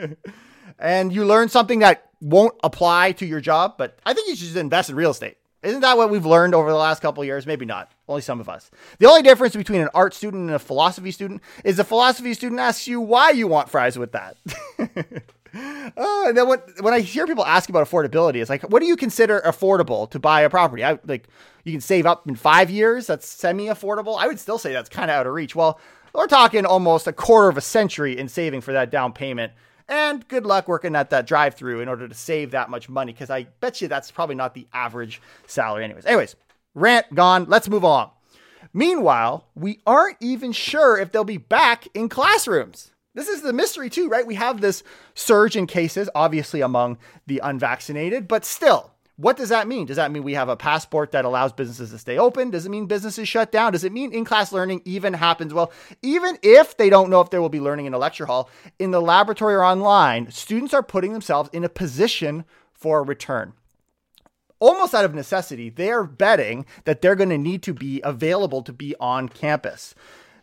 and 0.78 1.12
you 1.12 1.24
learn 1.24 1.48
something 1.48 1.80
that 1.80 2.08
won't 2.20 2.54
apply 2.62 3.12
to 3.12 3.26
your 3.26 3.40
job, 3.40 3.74
but 3.78 3.98
I 4.04 4.14
think 4.14 4.28
you 4.28 4.36
should 4.36 4.56
invest 4.56 4.90
in 4.90 4.96
real 4.96 5.10
estate. 5.10 5.36
Isn't 5.64 5.80
that 5.80 5.96
what 5.96 6.10
we've 6.10 6.26
learned 6.26 6.54
over 6.54 6.70
the 6.70 6.76
last 6.76 7.00
couple 7.00 7.24
years? 7.24 7.46
Maybe 7.46 7.64
not. 7.64 7.90
Only 8.06 8.20
some 8.20 8.38
of 8.38 8.50
us. 8.50 8.70
The 8.98 9.06
only 9.06 9.22
difference 9.22 9.56
between 9.56 9.80
an 9.80 9.88
art 9.94 10.12
student 10.12 10.42
and 10.46 10.54
a 10.54 10.58
philosophy 10.58 11.10
student 11.10 11.40
is 11.64 11.78
the 11.78 11.84
philosophy 11.84 12.34
student 12.34 12.60
asks 12.60 12.86
you 12.86 13.00
why 13.00 13.30
you 13.30 13.46
want 13.46 13.70
fries 13.70 13.98
with 13.98 14.12
that. 14.12 14.36
uh, 14.78 14.84
and 16.26 16.36
then 16.36 16.48
when, 16.48 16.58
when 16.80 16.92
I 16.92 17.00
hear 17.00 17.26
people 17.26 17.46
ask 17.46 17.70
about 17.70 17.88
affordability, 17.88 18.36
it's 18.36 18.50
like, 18.50 18.62
what 18.64 18.80
do 18.80 18.86
you 18.86 18.96
consider 18.96 19.40
affordable 19.40 20.10
to 20.10 20.18
buy 20.18 20.42
a 20.42 20.50
property? 20.50 20.84
I 20.84 20.98
like 21.06 21.28
you 21.64 21.72
can 21.72 21.80
save 21.80 22.04
up 22.04 22.28
in 22.28 22.34
five 22.34 22.68
years. 22.68 23.06
That's 23.06 23.26
semi 23.26 23.68
affordable. 23.68 24.18
I 24.18 24.26
would 24.26 24.38
still 24.38 24.58
say 24.58 24.74
that's 24.74 24.90
kind 24.90 25.10
of 25.10 25.16
out 25.16 25.26
of 25.26 25.32
reach. 25.32 25.56
Well, 25.56 25.80
we're 26.14 26.26
talking 26.26 26.64
almost 26.64 27.06
a 27.06 27.12
quarter 27.12 27.48
of 27.48 27.56
a 27.56 27.60
century 27.60 28.16
in 28.16 28.28
saving 28.28 28.60
for 28.60 28.72
that 28.72 28.90
down 28.90 29.12
payment. 29.12 29.52
And 29.88 30.26
good 30.28 30.46
luck 30.46 30.66
working 30.66 30.96
at 30.96 31.10
that 31.10 31.26
drive 31.26 31.54
through 31.54 31.80
in 31.80 31.88
order 31.88 32.08
to 32.08 32.14
save 32.14 32.52
that 32.52 32.70
much 32.70 32.88
money, 32.88 33.12
because 33.12 33.28
I 33.28 33.48
bet 33.60 33.82
you 33.82 33.88
that's 33.88 34.10
probably 34.10 34.34
not 34.34 34.54
the 34.54 34.66
average 34.72 35.20
salary, 35.46 35.84
anyways. 35.84 36.06
Anyways, 36.06 36.36
rant 36.74 37.14
gone. 37.14 37.44
Let's 37.48 37.68
move 37.68 37.84
on. 37.84 38.10
Meanwhile, 38.72 39.46
we 39.54 39.80
aren't 39.86 40.16
even 40.20 40.52
sure 40.52 40.98
if 40.98 41.12
they'll 41.12 41.22
be 41.22 41.36
back 41.36 41.86
in 41.92 42.08
classrooms. 42.08 42.92
This 43.14 43.28
is 43.28 43.42
the 43.42 43.52
mystery, 43.52 43.90
too, 43.90 44.08
right? 44.08 44.26
We 44.26 44.36
have 44.36 44.60
this 44.60 44.82
surge 45.14 45.54
in 45.54 45.66
cases, 45.66 46.08
obviously 46.14 46.62
among 46.62 46.96
the 47.26 47.40
unvaccinated, 47.44 48.26
but 48.26 48.46
still, 48.46 48.93
What 49.16 49.36
does 49.36 49.50
that 49.50 49.68
mean? 49.68 49.86
Does 49.86 49.96
that 49.96 50.10
mean 50.10 50.24
we 50.24 50.34
have 50.34 50.48
a 50.48 50.56
passport 50.56 51.12
that 51.12 51.24
allows 51.24 51.52
businesses 51.52 51.90
to 51.90 51.98
stay 51.98 52.18
open? 52.18 52.50
Does 52.50 52.66
it 52.66 52.70
mean 52.70 52.86
businesses 52.86 53.28
shut 53.28 53.52
down? 53.52 53.72
Does 53.72 53.84
it 53.84 53.92
mean 53.92 54.12
in 54.12 54.24
class 54.24 54.52
learning 54.52 54.82
even 54.84 55.12
happens? 55.12 55.54
Well, 55.54 55.70
even 56.02 56.36
if 56.42 56.76
they 56.76 56.90
don't 56.90 57.10
know 57.10 57.20
if 57.20 57.30
there 57.30 57.40
will 57.40 57.48
be 57.48 57.60
learning 57.60 57.86
in 57.86 57.94
a 57.94 57.98
lecture 57.98 58.26
hall, 58.26 58.50
in 58.80 58.90
the 58.90 59.00
laboratory 59.00 59.54
or 59.54 59.64
online, 59.64 60.32
students 60.32 60.74
are 60.74 60.82
putting 60.82 61.12
themselves 61.12 61.48
in 61.52 61.62
a 61.62 61.68
position 61.68 62.44
for 62.72 62.98
a 62.98 63.02
return. 63.02 63.52
Almost 64.58 64.94
out 64.94 65.04
of 65.04 65.14
necessity, 65.14 65.70
they 65.70 65.90
are 65.90 66.04
betting 66.04 66.66
that 66.84 67.00
they're 67.00 67.14
going 67.14 67.28
to 67.28 67.38
need 67.38 67.62
to 67.64 67.74
be 67.74 68.00
available 68.02 68.62
to 68.62 68.72
be 68.72 68.96
on 68.98 69.28
campus. 69.28 69.94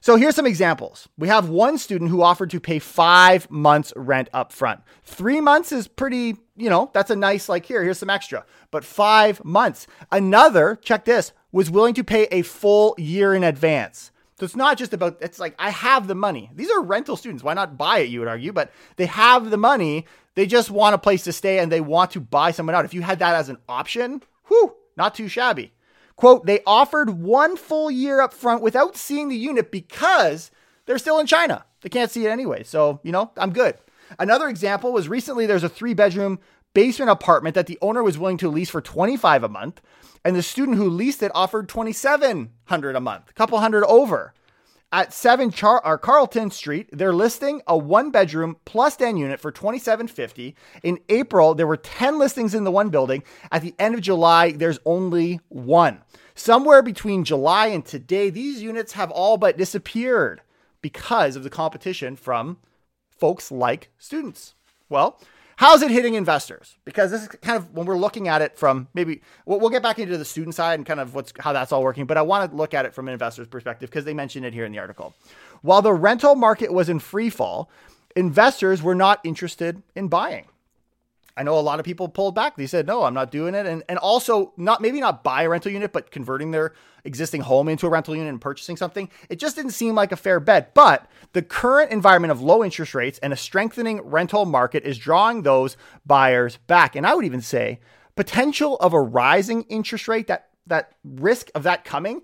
So 0.04 0.16
here's 0.16 0.36
some 0.36 0.48
examples. 0.48 1.08
We 1.16 1.28
have 1.28 1.50
one 1.50 1.78
student 1.78 2.10
who 2.10 2.24
offered 2.24 2.50
to 2.50 2.60
pay 2.60 2.80
five 2.80 3.50
months 3.52 3.94
rent 3.96 4.30
up 4.34 4.52
front. 4.52 4.82
Three 5.04 5.40
months 5.40 5.72
is 5.72 5.88
pretty, 5.88 6.38
you 6.56 6.72
know, 6.72 6.90
that's 6.92 7.12
a 7.12 7.16
nice, 7.16 7.48
like, 7.48 7.68
here, 7.68 7.84
here's 7.84 8.00
some 8.00 8.10
extra. 8.10 8.44
But 8.72 8.84
five 8.84 9.46
months. 9.46 9.86
Another, 10.12 10.80
check 10.82 11.06
this, 11.06 11.34
was 11.52 11.70
willing 11.70 11.94
to 11.94 12.04
pay 12.04 12.24
a 12.32 12.42
full 12.42 12.96
year 12.98 13.36
in 13.36 13.44
advance. 13.44 14.12
So 14.40 14.46
it's 14.46 14.56
not 14.56 14.76
just 14.76 14.92
about, 14.92 15.20
it's 15.22 15.38
like, 15.38 15.54
I 15.60 15.70
have 15.70 16.08
the 16.08 16.16
money. 16.16 16.50
These 16.56 16.72
are 16.72 16.82
rental 16.82 17.16
students. 17.16 17.44
Why 17.44 17.54
not 17.54 17.78
buy 17.78 18.00
it, 18.00 18.10
you 18.10 18.20
would 18.20 18.28
argue? 18.28 18.54
But 18.54 18.72
they 18.96 19.06
have 19.06 19.52
the 19.52 19.58
money. 19.58 20.08
They 20.34 20.48
just 20.48 20.72
want 20.72 20.96
a 20.96 20.98
place 20.98 21.26
to 21.26 21.32
stay 21.32 21.60
and 21.60 21.72
they 21.72 21.80
want 21.80 22.10
to 22.12 22.20
buy 22.20 22.50
someone 22.50 22.74
out. 22.74 22.86
If 22.86 22.96
you 22.96 23.04
had 23.04 23.20
that 23.20 23.36
as 23.36 23.50
an 23.50 23.60
option, 23.70 24.24
whew, 24.48 24.74
not 24.98 25.14
too 25.14 25.28
shabby. 25.28 25.74
Quote, 26.22 26.46
they 26.46 26.60
offered 26.68 27.10
one 27.10 27.58
full 27.58 27.90
year 27.90 28.22
up 28.22 28.32
front 28.32 28.62
without 28.62 28.96
seeing 28.96 29.28
the 29.28 29.36
unit 29.36 29.72
because 29.72 30.52
they're 30.86 31.00
still 31.00 31.18
in 31.18 31.26
China. 31.26 31.66
They 31.82 31.90
can't 31.90 32.12
see 32.12 32.28
it 32.28 32.30
anyway. 32.30 32.62
So, 32.62 33.00
you 33.02 33.12
know, 33.12 33.32
I'm 33.38 33.52
good. 33.52 33.74
Another 34.20 34.48
example 34.48 34.94
was 34.94 35.10
recently 35.10 35.48
there's 35.48 35.64
a 35.64 35.68
three 35.68 35.96
bedroom 35.96 36.38
basement 36.76 37.10
apartment 37.10 37.56
that 37.56 37.66
the 37.66 37.80
owner 37.82 38.04
was 38.04 38.20
willing 38.20 38.38
to 38.38 38.50
lease 38.50 38.70
for 38.70 38.82
25 38.82 39.44
a 39.44 39.50
month 39.50 39.82
and 40.24 40.36
the 40.36 40.44
student 40.44 40.78
who 40.78 40.92
leased 40.92 41.24
it 41.24 41.32
offered 41.34 41.68
2700 41.68 42.96
a 42.96 43.00
month, 43.00 43.32
a 43.32 43.34
couple 43.34 43.60
hundred 43.60 43.84
over. 43.86 44.36
At 44.94 45.14
7 45.14 45.52
Char- 45.52 45.86
or 45.86 45.98
Carlton 45.98 46.52
Street, 46.52 46.90
they're 46.92 47.14
listing 47.14 47.62
a 47.66 47.78
one 47.78 48.12
bedroom 48.12 48.58
plus 48.66 48.98
den 48.98 49.16
unit 49.16 49.40
for 49.40 49.50
2750. 49.50 50.54
In 50.84 51.00
April, 51.08 51.56
there 51.56 51.68
were 51.68 51.78
10 51.78 52.20
listings 52.20 52.54
in 52.54 52.66
the 52.66 52.72
one 52.72 52.90
building. 52.90 53.24
At 53.54 53.62
the 53.62 53.74
end 53.80 53.96
of 53.96 54.02
July, 54.02 54.52
there's 54.52 54.80
only 54.86 55.40
one. 55.48 56.02
Somewhere 56.36 56.82
between 56.82 57.24
July 57.24 57.68
and 57.68 57.86
today, 57.86 58.30
these 58.30 58.62
units 58.62 58.92
have 58.94 59.12
all 59.12 59.38
but 59.38 59.58
disappeared 59.58 60.42
because 60.82 61.38
of 61.38 61.44
the 61.44 61.50
competition 61.50 62.18
from 62.18 62.58
folks 63.10 63.50
like 63.50 63.92
students. 63.98 64.56
Well, 64.90 65.22
How's 65.62 65.84
it 65.84 65.92
hitting 65.92 66.16
investors? 66.16 66.80
Because 66.86 67.12
this 67.12 67.22
is 67.22 67.28
kind 67.28 67.56
of 67.56 67.72
when 67.72 67.86
we're 67.86 67.96
looking 67.96 68.28
at 68.28 68.42
it 68.42 68.58
from 68.58 68.88
maybe 68.96 69.22
we'll, 69.46 69.60
we'll 69.60 69.70
get 69.70 69.84
back 69.84 70.00
into 70.00 70.18
the 70.18 70.26
student 70.26 70.56
side 70.56 70.80
and 70.80 70.88
kind 70.88 71.00
of 71.00 71.14
what's 71.14 71.32
how 71.38 71.54
that's 71.54 71.72
all 71.72 71.84
working. 71.84 72.08
But 72.08 72.18
I 72.18 72.24
want 72.24 72.50
to 72.50 72.58
look 72.58 72.74
at 72.74 72.88
it 72.88 72.96
from 72.96 73.08
an 73.08 73.14
investor's 73.14 73.46
perspective 73.46 73.88
because 73.88 74.04
they 74.04 74.16
mentioned 74.16 74.44
it 74.44 74.56
here 74.56 74.66
in 74.66 74.72
the 74.72 74.80
article. 74.80 75.14
While 75.62 75.84
the 75.84 75.94
rental 75.94 76.34
market 76.34 76.74
was 76.74 76.90
in 76.90 76.98
free 76.98 77.30
fall, 77.30 77.70
investors 78.16 78.82
were 78.82 78.96
not 78.96 79.20
interested 79.24 79.84
in 79.96 80.08
buying. 80.08 80.48
I 81.42 81.44
know 81.44 81.58
a 81.58 81.60
lot 81.60 81.80
of 81.80 81.86
people 81.86 82.08
pulled 82.08 82.36
back. 82.36 82.56
They 82.56 82.68
said, 82.68 82.86
no, 82.86 83.02
I'm 83.02 83.16
not 83.16 83.32
doing 83.32 83.56
it. 83.56 83.66
And, 83.66 83.82
and 83.90 83.98
also 83.98 84.54
not 84.58 84.80
maybe 84.80 85.00
not 85.00 85.24
buy 85.24 85.42
a 85.42 85.50
rental 85.50 85.72
unit, 85.72 85.92
but 85.92 86.12
converting 86.12 86.52
their 86.52 86.74
existing 87.04 87.42
home 87.42 87.68
into 87.68 87.88
a 87.88 87.90
rental 87.90 88.16
unit 88.16 88.30
and 88.30 88.40
purchasing 88.40 88.78
something. 88.78 89.10
It 89.28 89.40
just 89.40 89.56
didn't 89.56 89.72
seem 89.72 89.96
like 89.96 90.12
a 90.12 90.16
fair 90.16 90.40
bet. 90.40 90.76
But 90.76 91.10
the 91.34 91.42
current 91.42 91.90
environment 91.90 92.32
of 92.32 92.44
low 92.44 92.64
interest 92.64 92.94
rates 92.94 93.18
and 93.24 93.34
a 93.34 93.36
strengthening 93.36 94.02
rental 94.02 94.46
market 94.46 94.84
is 94.84 95.00
drawing 95.00 95.42
those 95.42 95.78
buyers 96.06 96.58
back. 96.68 96.96
And 96.96 97.08
I 97.08 97.16
would 97.16 97.26
even 97.26 97.42
say 97.42 97.80
potential 98.16 98.78
of 98.78 98.94
a 98.94 99.02
rising 99.02 99.64
interest 99.64 100.08
rate, 100.08 100.28
that 100.28 100.50
that 100.68 100.92
risk 101.04 101.50
of 101.56 101.64
that 101.64 101.84
coming 101.86 102.22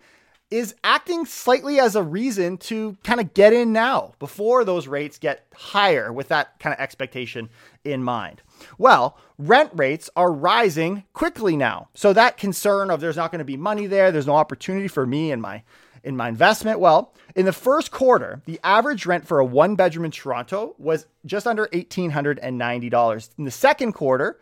is 0.49 0.75
acting 0.83 1.25
slightly 1.25 1.79
as 1.79 1.95
a 1.95 2.03
reason 2.03 2.57
to 2.57 2.95
kind 3.03 3.19
of 3.19 3.33
get 3.33 3.51
in 3.51 3.73
now 3.73 4.13
before 4.19 4.63
those 4.63 4.87
rates 4.87 5.17
get 5.17 5.45
higher 5.53 6.13
with 6.13 6.29
that 6.29 6.57
kind 6.59 6.73
of 6.73 6.79
expectation 6.79 7.49
in 7.91 8.03
mind. 8.03 8.41
Well, 8.77 9.17
rent 9.37 9.71
rates 9.73 10.09
are 10.15 10.31
rising 10.31 11.03
quickly 11.13 11.55
now. 11.55 11.89
So 11.93 12.13
that 12.13 12.37
concern 12.37 12.89
of 12.89 13.01
there's 13.01 13.17
not 13.17 13.31
going 13.31 13.39
to 13.39 13.45
be 13.45 13.57
money 13.57 13.87
there, 13.87 14.11
there's 14.11 14.27
no 14.27 14.35
opportunity 14.35 14.87
for 14.87 15.05
me 15.05 15.31
in 15.31 15.41
my 15.41 15.63
in 16.03 16.15
my 16.15 16.29
investment. 16.29 16.79
Well, 16.79 17.13
in 17.35 17.45
the 17.45 17.53
first 17.53 17.91
quarter, 17.91 18.41
the 18.45 18.59
average 18.63 19.05
rent 19.05 19.27
for 19.27 19.39
a 19.39 19.45
one 19.45 19.75
bedroom 19.75 20.05
in 20.05 20.11
Toronto 20.11 20.73
was 20.77 21.05
just 21.25 21.45
under 21.45 21.67
$1890. 21.67 23.29
In 23.37 23.43
the 23.43 23.51
second 23.51 23.91
quarter, 23.93 24.39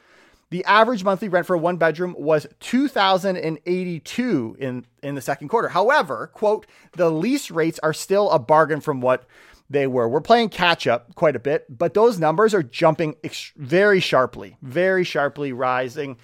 the 0.51 0.63
average 0.65 1.03
monthly 1.03 1.27
rent 1.27 1.47
for 1.47 1.55
a 1.55 1.59
one 1.59 1.77
bedroom 1.77 2.15
was 2.17 2.45
2082 2.59 4.57
in 4.59 4.85
in 5.01 5.15
the 5.15 5.21
second 5.21 5.49
quarter. 5.49 5.69
However, 5.69 6.29
quote, 6.33 6.67
the 6.93 7.09
lease 7.09 7.49
rates 7.49 7.79
are 7.81 7.93
still 7.93 8.29
a 8.29 8.39
bargain 8.39 8.79
from 8.79 9.01
what 9.01 9.25
they 9.69 9.87
were. 9.87 10.07
We're 10.07 10.21
playing 10.21 10.49
catch 10.49 10.87
up 10.87 11.15
quite 11.15 11.35
a 11.35 11.39
bit, 11.39 11.65
but 11.69 11.93
those 11.93 12.19
numbers 12.19 12.53
are 12.53 12.63
jumping 12.63 13.15
ex- 13.23 13.51
very 13.55 13.99
sharply, 13.99 14.57
very 14.61 15.03
sharply 15.03 15.53
rising. 15.53 16.17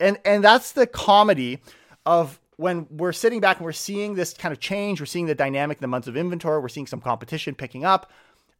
And 0.00 0.18
and 0.24 0.42
that's 0.42 0.72
the 0.72 0.86
comedy 0.86 1.60
of 2.06 2.40
when 2.56 2.86
we're 2.90 3.12
sitting 3.12 3.40
back 3.40 3.58
and 3.58 3.64
we're 3.64 3.72
seeing 3.72 4.14
this 4.14 4.34
kind 4.34 4.52
of 4.52 4.58
change, 4.58 5.00
we're 5.00 5.06
seeing 5.06 5.26
the 5.26 5.34
dynamic 5.34 5.78
in 5.78 5.82
the 5.82 5.88
months 5.88 6.08
of 6.08 6.16
inventory, 6.16 6.60
we're 6.60 6.68
seeing 6.68 6.88
some 6.88 7.00
competition 7.00 7.54
picking 7.54 7.84
up. 7.84 8.10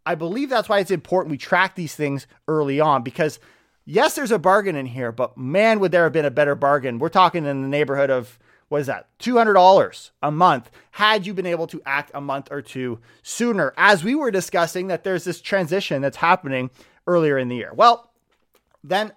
I 0.06 0.14
believe 0.14 0.48
that's 0.48 0.68
why 0.68 0.78
it's 0.78 0.92
important 0.92 1.32
we 1.32 1.38
track 1.38 1.74
these 1.74 1.94
things 1.94 2.26
early 2.46 2.80
on 2.80 3.02
because 3.02 3.40
yes, 3.84 4.14
there's 4.14 4.30
a 4.30 4.38
bargain 4.38 4.76
in 4.76 4.86
here, 4.86 5.10
but 5.10 5.36
man, 5.36 5.80
would 5.80 5.90
there 5.90 6.04
have 6.04 6.12
been 6.12 6.24
a 6.24 6.30
better 6.30 6.54
bargain? 6.54 6.98
We're 6.98 7.08
talking 7.08 7.44
in 7.44 7.62
the 7.62 7.68
neighborhood 7.68 8.10
of 8.10 8.38
what 8.68 8.80
is 8.80 8.86
that? 8.86 9.06
$200 9.18 10.10
a 10.22 10.30
month 10.30 10.70
had 10.92 11.26
you 11.26 11.32
been 11.32 11.46
able 11.46 11.66
to 11.68 11.80
act 11.86 12.10
a 12.14 12.20
month 12.20 12.48
or 12.50 12.60
two 12.60 12.98
sooner. 13.22 13.72
As 13.76 14.04
we 14.04 14.14
were 14.14 14.30
discussing 14.30 14.88
that 14.88 15.04
there's 15.04 15.24
this 15.24 15.40
transition 15.40 16.02
that's 16.02 16.18
happening 16.18 16.70
earlier 17.06 17.38
in 17.38 17.48
the 17.48 17.56
year. 17.56 17.72
Well, 17.74 18.10
then 18.84 19.12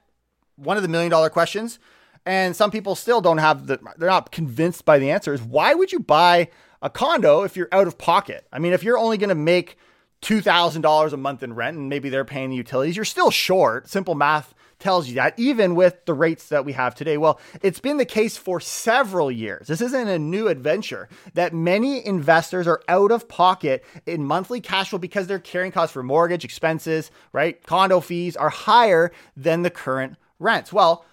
one 0.56 0.78
of 0.78 0.84
the 0.84 0.90
million 0.90 1.12
dollar 1.12 1.30
questions, 1.30 1.80
and 2.26 2.56
some 2.56 2.72
people 2.72 2.96
still 2.96 3.20
don't 3.20 3.40
have 3.40 3.68
the, 3.68 3.80
they're 3.98 4.10
not 4.10 4.32
convinced 4.32 4.86
by 4.86 5.00
the 5.00 5.12
answer 5.12 5.34
is 5.34 5.42
why 5.42 5.74
would 5.74 5.92
you 5.92 6.00
buy 6.00 6.50
a 6.82 6.90
condo 6.90 7.44
if 7.44 7.58
you're 7.58 7.70
out 7.72 7.88
of 7.88 7.98
pocket? 7.98 8.48
I 8.52 8.60
mean, 8.60 8.74
if 8.74 8.84
you're 8.84 8.98
only 8.98 9.18
going 9.18 9.30
to 9.30 9.36
make 9.36 9.78
$2,000 10.22 11.14
a 11.14 11.18
month 11.18 11.44
in 11.44 11.54
rent 11.54 11.78
and 11.78 11.90
maybe 11.90 12.10
they're 12.10 12.24
paying 12.24 12.52
the 12.52 12.56
utilities, 12.56 12.96
you're 12.96 13.06
still 13.06 13.32
short. 13.32 13.90
Simple 13.90 14.16
math 14.16 14.54
tells 14.82 15.08
you 15.08 15.16
that, 15.16 15.38
even 15.38 15.76
with 15.76 16.06
the 16.06 16.14
rates 16.14 16.50
that 16.50 16.66
we 16.66 16.74
have 16.74 16.96
today. 16.96 17.18
Well, 17.18 17.40
it's 17.62 17.80
been 17.80 17.98
the 17.98 18.06
case 18.06 18.36
for 18.36 18.60
several 18.60 19.32
years. 19.32 19.68
This 19.68 19.82
isn't 19.82 20.08
a 20.08 20.20
new 20.20 20.48
adventure 20.48 21.08
that 21.34 21.54
many 21.54 22.06
investors 22.06 22.68
are 22.68 22.82
out 22.88 23.12
of 23.12 23.30
pocket 23.30 23.86
in 24.06 24.26
monthly 24.26 24.60
cash 24.60 24.90
flow 24.90 25.00
because 25.00 25.28
their 25.28 25.40
carrying 25.40 25.72
costs 25.72 25.94
for 25.94 26.04
mortgage 26.04 26.44
expenses, 26.44 27.12
right? 27.32 27.62
Condo 27.66 28.02
fees 28.02 28.36
are 28.36 28.50
higher 28.50 29.12
than 29.38 29.62
the 29.62 29.70
current 29.70 30.18
rents. 30.40 30.74
Well, 30.74 31.06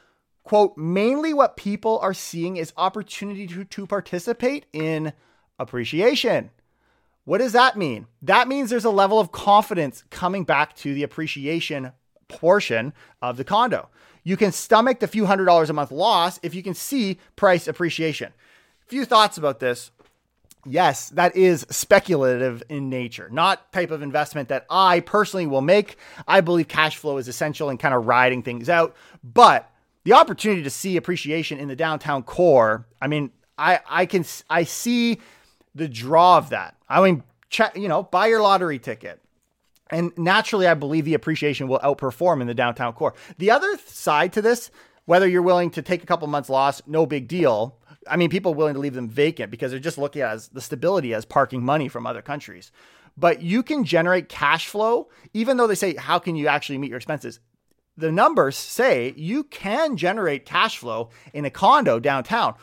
quote, 0.43 0.77
mainly 0.77 1.35
what 1.35 1.57
people 1.57 1.99
are 2.01 2.15
seeing 2.15 2.57
is 2.57 2.73
opportunity 2.77 3.47
to, 3.47 3.65
to 3.65 3.87
participate 3.87 4.67
in 4.73 5.13
appreciation. 5.59 6.51
What 7.25 7.39
does 7.39 7.53
that 7.53 7.77
mean? 7.77 8.07
That 8.23 8.49
means 8.49 8.71
there's 8.71 8.87
a 8.87 8.91
level 8.91 9.21
of 9.21 9.33
confidence 9.33 10.03
coming 10.11 10.45
back 10.45 10.75
to 10.77 10.95
the 10.95 11.03
appreciation 11.03 11.93
portion 12.29 12.93
of 13.21 13.37
the 13.37 13.45
condo. 13.45 13.89
You 14.23 14.37
can 14.37 14.53
stomach 14.53 15.01
the 15.01 15.09
few 15.09 15.27
hundred 15.27 15.47
dollars 15.47 15.71
a 15.71 15.73
month 15.73 15.91
loss 15.91 16.39
if 16.43 16.55
you 16.55 16.63
can 16.63 16.75
see 16.75 17.19
price 17.37 17.67
appreciation. 17.67 18.33
Few 18.87 19.05
thoughts 19.05 19.39
about 19.39 19.61
this. 19.61 19.91
Yes, 20.67 21.09
that 21.11 21.37
is 21.37 21.67
speculative 21.71 22.63
in 22.69 22.91
nature, 22.91 23.29
not 23.31 23.73
type 23.73 23.91
of 23.91 24.03
investment 24.03 24.49
that 24.49 24.67
I 24.69 25.01
personally 25.01 25.47
will 25.47 25.63
make. 25.63 25.97
I 26.27 26.41
believe 26.41 26.69
cash 26.69 26.97
flow 26.97 27.17
is 27.17 27.29
essential 27.29 27.71
in 27.71 27.79
kind 27.79 27.95
of 27.95 28.07
riding 28.07 28.43
things 28.43 28.69
out, 28.69 28.95
but 29.23 29.71
the 30.05 30.13
opportunity 30.13 30.63
to 30.63 30.71
see 30.71 30.97
appreciation 30.97 31.59
in 31.59 31.69
the 31.69 31.77
downtown 31.77 32.23
core, 32.23 32.87
I 33.01 33.07
mean, 33.07 33.31
I 33.57 33.81
I 33.89 34.07
can 34.07 34.25
I 34.51 34.65
see 34.65 35.21
the 35.75 35.89
draw 35.89 36.39
of 36.39 36.51
that. 36.51 36.77
I 36.89 37.03
mean, 37.03 37.23
check, 37.51 37.77
you 37.77 37.89
know, 37.89 38.03
buy 38.03 38.27
your 38.27 38.41
lottery 38.41 38.79
ticket. 38.79 39.21
And 39.91 40.17
naturally, 40.19 40.67
I 40.67 40.75
believe 40.75 41.05
the 41.05 41.15
appreciation 41.15 41.69
will 41.69 41.79
outperform 41.81 42.41
in 42.41 42.47
the 42.47 42.55
downtown 42.55 42.93
core. 42.93 43.15
The 43.39 43.51
other 43.51 43.79
side 43.87 44.33
to 44.35 44.43
this, 44.43 44.71
whether 45.07 45.27
you're 45.27 45.43
willing 45.43 45.71
to 45.71 45.83
take 45.83 46.03
a 46.03 46.07
couple 46.07 46.29
months 46.29 46.51
loss, 46.51 46.83
no 46.87 47.07
big 47.07 47.29
deal. 47.29 47.77
I 48.07 48.17
mean, 48.17 48.31
people 48.31 48.53
are 48.53 48.57
willing 48.57 48.75
to 48.75 48.81
leave 48.81 48.95
them 48.95 49.09
vacant 49.09 49.51
because 49.51 49.71
they're 49.71 49.81
just 49.81 49.99
looking 49.99 50.23
at 50.23 50.49
the 50.53 50.61
stability 50.61 51.15
as 51.15 51.25
parking 51.25 51.65
money 51.65 51.89
from 51.89 52.07
other 52.07 52.23
countries. 52.23 52.71
But 53.17 53.43
you 53.43 53.63
can 53.63 53.85
generate 53.85 54.29
cash 54.29 54.69
flow, 54.69 55.09
even 55.35 55.57
though 55.57 55.67
they 55.67 55.75
say, 55.75 55.95
how 55.97 56.19
can 56.19 56.37
you 56.37 56.47
actually 56.47 56.79
meet 56.79 56.91
your 56.91 56.99
expenses? 56.99 57.41
The 57.97 58.13
numbers 58.13 58.57
say 58.57 59.13
you 59.17 59.43
can 59.45 59.97
generate 59.97 60.47
cash 60.47 60.79
flow 60.79 61.11
in 61.33 61.45
a 61.45 61.51
condo 61.51 61.99
downtown. 61.99 62.55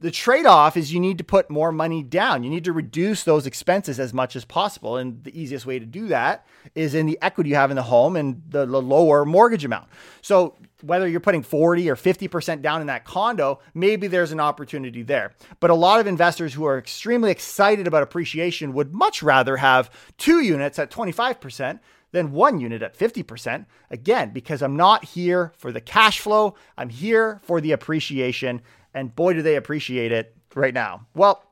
The 0.00 0.10
trade 0.12 0.46
off 0.46 0.76
is 0.76 0.92
you 0.92 1.00
need 1.00 1.18
to 1.18 1.24
put 1.24 1.50
more 1.50 1.72
money 1.72 2.04
down. 2.04 2.44
You 2.44 2.50
need 2.50 2.64
to 2.64 2.72
reduce 2.72 3.24
those 3.24 3.46
expenses 3.46 3.98
as 3.98 4.14
much 4.14 4.36
as 4.36 4.44
possible. 4.44 4.96
And 4.96 5.24
the 5.24 5.38
easiest 5.38 5.66
way 5.66 5.80
to 5.80 5.86
do 5.86 6.06
that 6.08 6.46
is 6.76 6.94
in 6.94 7.06
the 7.06 7.18
equity 7.20 7.50
you 7.50 7.56
have 7.56 7.70
in 7.70 7.76
the 7.76 7.82
home 7.82 8.14
and 8.14 8.40
the, 8.48 8.64
the 8.64 8.80
lower 8.80 9.24
mortgage 9.24 9.64
amount. 9.64 9.88
So, 10.22 10.56
whether 10.82 11.08
you're 11.08 11.18
putting 11.18 11.42
40 11.42 11.90
or 11.90 11.96
50% 11.96 12.62
down 12.62 12.80
in 12.80 12.86
that 12.86 13.04
condo, 13.04 13.58
maybe 13.74 14.06
there's 14.06 14.30
an 14.30 14.38
opportunity 14.38 15.02
there. 15.02 15.34
But 15.58 15.70
a 15.70 15.74
lot 15.74 15.98
of 15.98 16.06
investors 16.06 16.54
who 16.54 16.64
are 16.66 16.78
extremely 16.78 17.32
excited 17.32 17.88
about 17.88 18.04
appreciation 18.04 18.72
would 18.74 18.94
much 18.94 19.20
rather 19.20 19.56
have 19.56 19.90
two 20.18 20.40
units 20.40 20.78
at 20.78 20.92
25% 20.92 21.80
than 22.12 22.32
one 22.32 22.60
unit 22.60 22.82
at 22.82 22.96
50%. 22.96 23.66
Again, 23.90 24.30
because 24.30 24.62
I'm 24.62 24.76
not 24.76 25.04
here 25.04 25.52
for 25.56 25.72
the 25.72 25.80
cash 25.80 26.20
flow, 26.20 26.54
I'm 26.76 26.88
here 26.88 27.40
for 27.42 27.60
the 27.60 27.72
appreciation. 27.72 28.62
And 28.94 29.14
boy, 29.14 29.34
do 29.34 29.42
they 29.42 29.56
appreciate 29.56 30.12
it 30.12 30.34
right 30.54 30.74
now. 30.74 31.06
Well, 31.14 31.42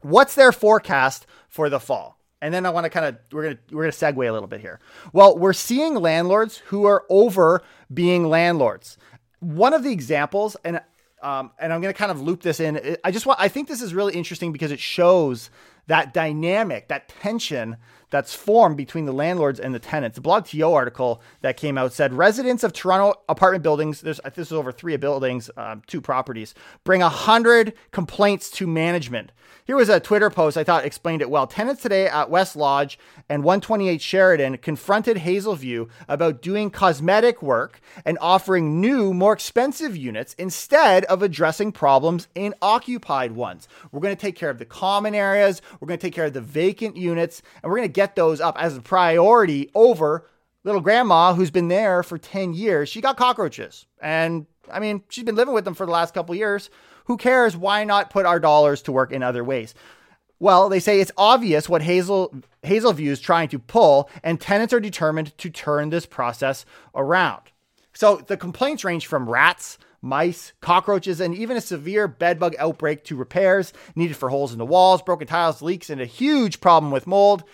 what's 0.00 0.34
their 0.34 0.52
forecast 0.52 1.26
for 1.48 1.68
the 1.68 1.80
fall? 1.80 2.18
And 2.40 2.52
then 2.52 2.66
I 2.66 2.70
want 2.70 2.84
to 2.84 2.90
kind 2.90 3.06
of 3.06 3.18
we're 3.30 3.42
gonna 3.44 3.58
we're 3.70 3.82
gonna 3.82 3.92
segue 3.92 4.28
a 4.28 4.32
little 4.32 4.48
bit 4.48 4.60
here. 4.60 4.80
Well, 5.12 5.38
we're 5.38 5.52
seeing 5.52 5.94
landlords 5.94 6.58
who 6.58 6.84
are 6.86 7.04
over 7.08 7.62
being 7.92 8.28
landlords. 8.28 8.98
One 9.38 9.72
of 9.72 9.84
the 9.84 9.92
examples, 9.92 10.56
and 10.64 10.80
um, 11.22 11.52
and 11.60 11.72
I'm 11.72 11.80
gonna 11.80 11.94
kind 11.94 12.10
of 12.10 12.20
loop 12.20 12.42
this 12.42 12.58
in. 12.58 12.96
I 13.04 13.12
just 13.12 13.26
want 13.26 13.38
I 13.40 13.46
think 13.46 13.68
this 13.68 13.80
is 13.80 13.94
really 13.94 14.14
interesting 14.14 14.50
because 14.50 14.72
it 14.72 14.80
shows 14.80 15.50
that 15.86 16.12
dynamic, 16.12 16.88
that 16.88 17.08
tension 17.08 17.76
that's 18.12 18.34
formed 18.34 18.76
between 18.76 19.06
the 19.06 19.12
landlords 19.12 19.58
and 19.58 19.74
the 19.74 19.78
tenants. 19.80 20.16
The 20.16 20.20
blog 20.20 20.44
TO 20.44 20.70
article 20.70 21.22
that 21.40 21.56
came 21.56 21.78
out 21.78 21.92
said 21.92 22.12
residents 22.12 22.62
of 22.62 22.72
Toronto 22.72 23.18
apartment 23.28 23.64
buildings, 23.64 24.02
there's 24.02 24.20
this 24.34 24.48
is 24.48 24.52
over 24.52 24.70
three 24.70 24.96
buildings, 24.96 25.50
um, 25.56 25.82
two 25.86 26.00
properties, 26.00 26.54
bring 26.84 27.02
a 27.02 27.08
hundred 27.08 27.72
complaints 27.90 28.50
to 28.52 28.66
management. 28.66 29.32
Here 29.64 29.76
was 29.76 29.88
a 29.88 30.00
Twitter 30.00 30.28
post 30.28 30.56
I 30.56 30.64
thought 30.64 30.84
explained 30.84 31.22
it 31.22 31.30
well. 31.30 31.46
Tenants 31.46 31.82
today 31.82 32.06
at 32.06 32.28
West 32.28 32.56
Lodge 32.56 32.98
and 33.28 33.44
128 33.44 34.02
Sheridan 34.02 34.58
confronted 34.58 35.18
Hazelview 35.18 35.88
about 36.08 36.42
doing 36.42 36.68
cosmetic 36.68 37.42
work 37.42 37.80
and 38.04 38.18
offering 38.20 38.80
new, 38.80 39.14
more 39.14 39.32
expensive 39.32 39.96
units 39.96 40.34
instead 40.34 41.04
of 41.04 41.22
addressing 41.22 41.70
problems 41.70 42.26
in 42.34 42.54
occupied 42.60 43.32
ones. 43.32 43.68
We're 43.92 44.00
going 44.00 44.16
to 44.16 44.20
take 44.20 44.34
care 44.34 44.50
of 44.50 44.58
the 44.58 44.64
common 44.64 45.14
areas, 45.14 45.62
we're 45.78 45.86
going 45.86 45.98
to 45.98 46.06
take 46.06 46.14
care 46.14 46.26
of 46.26 46.32
the 46.32 46.40
vacant 46.40 46.96
units, 46.96 47.40
and 47.62 47.70
we're 47.70 47.78
going 47.78 47.88
to 47.88 47.92
get 47.92 48.01
those 48.16 48.40
up 48.40 48.60
as 48.60 48.76
a 48.76 48.82
priority 48.82 49.70
over 49.74 50.26
little 50.64 50.80
grandma 50.80 51.34
who's 51.34 51.50
been 51.50 51.68
there 51.68 52.02
for 52.02 52.18
10 52.18 52.54
years. 52.54 52.88
She 52.88 53.00
got 53.00 53.16
cockroaches. 53.16 53.86
And 54.00 54.46
I 54.70 54.80
mean, 54.80 55.02
she's 55.08 55.24
been 55.24 55.34
living 55.34 55.54
with 55.54 55.64
them 55.64 55.74
for 55.74 55.86
the 55.86 55.92
last 55.92 56.14
couple 56.14 56.34
years. 56.34 56.70
Who 57.06 57.16
cares? 57.16 57.56
Why 57.56 57.84
not 57.84 58.10
put 58.10 58.26
our 58.26 58.38
dollars 58.38 58.82
to 58.82 58.92
work 58.92 59.12
in 59.12 59.22
other 59.22 59.42
ways? 59.42 59.74
Well, 60.38 60.68
they 60.68 60.80
say 60.80 61.00
it's 61.00 61.12
obvious 61.16 61.68
what 61.68 61.82
Hazel 61.82 62.34
Hazelview 62.64 63.06
is 63.06 63.20
trying 63.20 63.48
to 63.50 63.58
pull, 63.58 64.10
and 64.24 64.40
tenants 64.40 64.72
are 64.72 64.80
determined 64.80 65.36
to 65.38 65.50
turn 65.50 65.90
this 65.90 66.06
process 66.06 66.64
around. 66.94 67.42
So 67.92 68.16
the 68.16 68.36
complaints 68.36 68.84
range 68.84 69.06
from 69.06 69.30
rats, 69.30 69.78
mice, 70.00 70.52
cockroaches, 70.60 71.20
and 71.20 71.34
even 71.34 71.56
a 71.56 71.60
severe 71.60 72.08
bedbug 72.08 72.56
outbreak 72.58 73.04
to 73.04 73.16
repairs 73.16 73.72
needed 73.94 74.16
for 74.16 74.30
holes 74.30 74.52
in 74.52 74.58
the 74.58 74.66
walls, 74.66 75.02
broken 75.02 75.28
tiles, 75.28 75.62
leaks, 75.62 75.90
and 75.90 76.00
a 76.00 76.06
huge 76.06 76.60
problem 76.60 76.90
with 76.90 77.06
mold. 77.06 77.44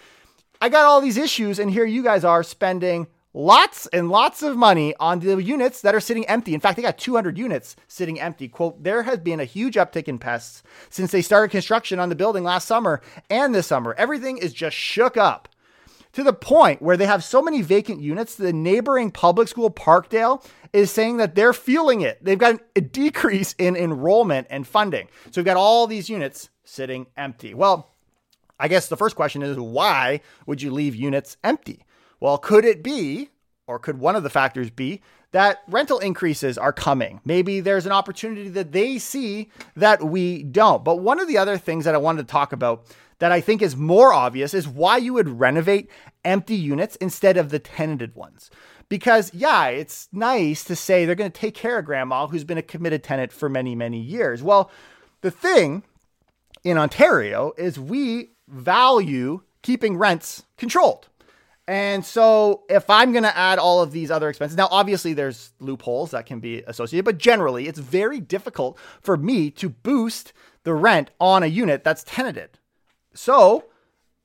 I 0.60 0.68
got 0.68 0.84
all 0.84 1.00
these 1.00 1.16
issues, 1.16 1.58
and 1.58 1.70
here 1.70 1.84
you 1.84 2.02
guys 2.02 2.24
are 2.24 2.42
spending 2.42 3.06
lots 3.32 3.86
and 3.88 4.08
lots 4.08 4.42
of 4.42 4.56
money 4.56 4.94
on 4.98 5.20
the 5.20 5.40
units 5.40 5.82
that 5.82 5.94
are 5.94 6.00
sitting 6.00 6.26
empty. 6.26 6.54
In 6.54 6.60
fact, 6.60 6.76
they 6.76 6.82
got 6.82 6.98
200 6.98 7.38
units 7.38 7.76
sitting 7.86 8.20
empty. 8.20 8.48
Quote, 8.48 8.82
there 8.82 9.04
has 9.04 9.18
been 9.18 9.38
a 9.38 9.44
huge 9.44 9.76
uptick 9.76 10.08
in 10.08 10.18
pests 10.18 10.62
since 10.90 11.12
they 11.12 11.22
started 11.22 11.52
construction 11.52 12.00
on 12.00 12.08
the 12.08 12.16
building 12.16 12.42
last 12.42 12.66
summer 12.66 13.00
and 13.30 13.54
this 13.54 13.68
summer. 13.68 13.94
Everything 13.96 14.38
is 14.38 14.52
just 14.52 14.76
shook 14.76 15.16
up 15.16 15.48
to 16.12 16.24
the 16.24 16.32
point 16.32 16.82
where 16.82 16.96
they 16.96 17.06
have 17.06 17.22
so 17.22 17.40
many 17.40 17.62
vacant 17.62 18.00
units, 18.00 18.34
the 18.34 18.52
neighboring 18.52 19.12
public 19.12 19.46
school, 19.46 19.70
Parkdale, 19.70 20.44
is 20.72 20.90
saying 20.90 21.18
that 21.18 21.36
they're 21.36 21.52
feeling 21.52 22.00
it. 22.00 22.24
They've 22.24 22.38
got 22.38 22.60
a 22.74 22.80
decrease 22.80 23.54
in 23.58 23.76
enrollment 23.76 24.48
and 24.50 24.66
funding. 24.66 25.08
So 25.30 25.40
we've 25.40 25.46
got 25.46 25.56
all 25.56 25.86
these 25.86 26.08
units 26.08 26.50
sitting 26.64 27.06
empty. 27.16 27.54
Well, 27.54 27.90
I 28.58 28.68
guess 28.68 28.88
the 28.88 28.96
first 28.96 29.16
question 29.16 29.42
is 29.42 29.58
why 29.58 30.20
would 30.46 30.62
you 30.62 30.70
leave 30.70 30.94
units 30.94 31.36
empty? 31.44 31.84
Well, 32.20 32.38
could 32.38 32.64
it 32.64 32.82
be, 32.82 33.30
or 33.66 33.78
could 33.78 33.98
one 33.98 34.16
of 34.16 34.22
the 34.22 34.30
factors 34.30 34.70
be, 34.70 35.02
that 35.32 35.62
rental 35.68 35.98
increases 35.98 36.58
are 36.58 36.72
coming? 36.72 37.20
Maybe 37.24 37.60
there's 37.60 37.86
an 37.86 37.92
opportunity 37.92 38.48
that 38.48 38.72
they 38.72 38.98
see 38.98 39.50
that 39.76 40.02
we 40.02 40.42
don't. 40.42 40.84
But 40.84 40.96
one 40.96 41.20
of 41.20 41.28
the 41.28 41.38
other 41.38 41.58
things 41.58 41.84
that 41.84 41.94
I 41.94 41.98
wanted 41.98 42.26
to 42.26 42.32
talk 42.32 42.52
about 42.52 42.86
that 43.18 43.32
I 43.32 43.40
think 43.40 43.62
is 43.62 43.76
more 43.76 44.12
obvious 44.12 44.54
is 44.54 44.68
why 44.68 44.96
you 44.96 45.12
would 45.14 45.40
renovate 45.40 45.90
empty 46.24 46.54
units 46.54 46.96
instead 46.96 47.36
of 47.36 47.50
the 47.50 47.58
tenanted 47.58 48.14
ones. 48.14 48.50
Because, 48.88 49.34
yeah, 49.34 49.66
it's 49.66 50.08
nice 50.12 50.64
to 50.64 50.74
say 50.74 51.04
they're 51.04 51.14
going 51.14 51.30
to 51.30 51.40
take 51.40 51.54
care 51.54 51.78
of 51.78 51.84
grandma 51.84 52.26
who's 52.26 52.44
been 52.44 52.58
a 52.58 52.62
committed 52.62 53.04
tenant 53.04 53.32
for 53.32 53.48
many, 53.48 53.74
many 53.74 54.00
years. 54.00 54.42
Well, 54.42 54.70
the 55.20 55.30
thing 55.30 55.82
in 56.64 56.78
Ontario 56.78 57.52
is 57.58 57.78
we 57.78 58.30
value 58.48 59.42
keeping 59.62 59.96
rents 59.96 60.44
controlled. 60.56 61.08
And 61.66 62.02
so 62.02 62.62
if 62.70 62.88
I'm 62.88 63.12
going 63.12 63.24
to 63.24 63.36
add 63.36 63.58
all 63.58 63.82
of 63.82 63.92
these 63.92 64.10
other 64.10 64.30
expenses, 64.30 64.56
now 64.56 64.68
obviously 64.70 65.12
there's 65.12 65.52
loopholes 65.60 66.12
that 66.12 66.24
can 66.24 66.40
be 66.40 66.62
associated, 66.66 67.04
but 67.04 67.18
generally 67.18 67.68
it's 67.68 67.78
very 67.78 68.20
difficult 68.20 68.78
for 69.02 69.18
me 69.18 69.50
to 69.50 69.68
boost 69.68 70.32
the 70.64 70.72
rent 70.72 71.10
on 71.20 71.42
a 71.42 71.46
unit 71.46 71.84
that's 71.84 72.02
tenanted. 72.04 72.58
So 73.12 73.66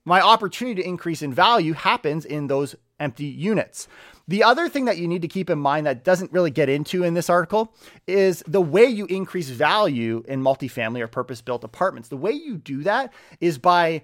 my 0.05 0.21
opportunity 0.21 0.81
to 0.81 0.87
increase 0.87 1.21
in 1.21 1.33
value 1.33 1.73
happens 1.73 2.23
in 2.23 2.47
those 2.47 2.75
empty 2.99 3.25
units. 3.25 3.89
The 4.27 4.43
other 4.43 4.69
thing 4.69 4.85
that 4.85 4.97
you 4.97 5.07
need 5.09 5.21
to 5.23 5.27
keep 5.27 5.49
in 5.49 5.59
mind 5.59 5.85
that 5.85 6.05
doesn't 6.05 6.31
really 6.31 6.51
get 6.51 6.69
into 6.69 7.03
in 7.03 7.13
this 7.13 7.29
article 7.29 7.73
is 8.07 8.41
the 8.47 8.61
way 8.61 8.85
you 8.85 9.05
increase 9.07 9.49
value 9.49 10.23
in 10.29 10.41
multifamily 10.41 11.01
or 11.01 11.07
purpose 11.07 11.41
built 11.41 11.65
apartments. 11.65 12.07
The 12.07 12.15
way 12.15 12.31
you 12.31 12.57
do 12.57 12.83
that 12.83 13.13
is 13.41 13.57
by 13.57 14.03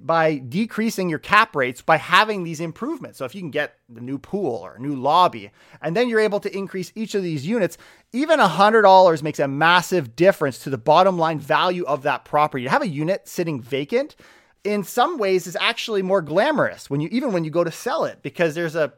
by 0.00 0.38
decreasing 0.38 1.08
your 1.08 1.18
cap 1.18 1.54
rates 1.54 1.82
by 1.82 1.98
having 1.98 2.44
these 2.44 2.60
improvements. 2.60 3.18
So 3.18 3.24
if 3.24 3.34
you 3.34 3.42
can 3.42 3.50
get 3.50 3.76
the 3.88 4.00
new 4.00 4.18
pool 4.18 4.56
or 4.56 4.76
a 4.76 4.80
new 4.80 4.94
lobby, 4.94 5.50
and 5.82 5.94
then 5.94 6.08
you're 6.08 6.20
able 6.20 6.40
to 6.40 6.56
increase 6.56 6.92
each 6.94 7.14
of 7.14 7.22
these 7.22 7.46
units, 7.46 7.76
even 8.12 8.40
$100 8.40 9.22
makes 9.22 9.38
a 9.38 9.48
massive 9.48 10.16
difference 10.16 10.58
to 10.60 10.70
the 10.70 10.78
bottom 10.78 11.18
line 11.18 11.38
value 11.38 11.84
of 11.84 12.02
that 12.02 12.24
property. 12.24 12.64
To 12.64 12.70
have 12.70 12.82
a 12.82 12.88
unit 12.88 13.28
sitting 13.28 13.60
vacant 13.60 14.16
in 14.64 14.84
some 14.84 15.18
ways 15.18 15.48
is 15.48 15.56
actually 15.60 16.02
more 16.02 16.22
glamorous 16.22 16.88
when 16.88 17.00
you 17.00 17.08
even 17.10 17.32
when 17.32 17.42
you 17.44 17.50
go 17.50 17.64
to 17.64 17.72
sell 17.72 18.04
it 18.04 18.22
because 18.22 18.54
there's 18.54 18.76
a 18.76 18.92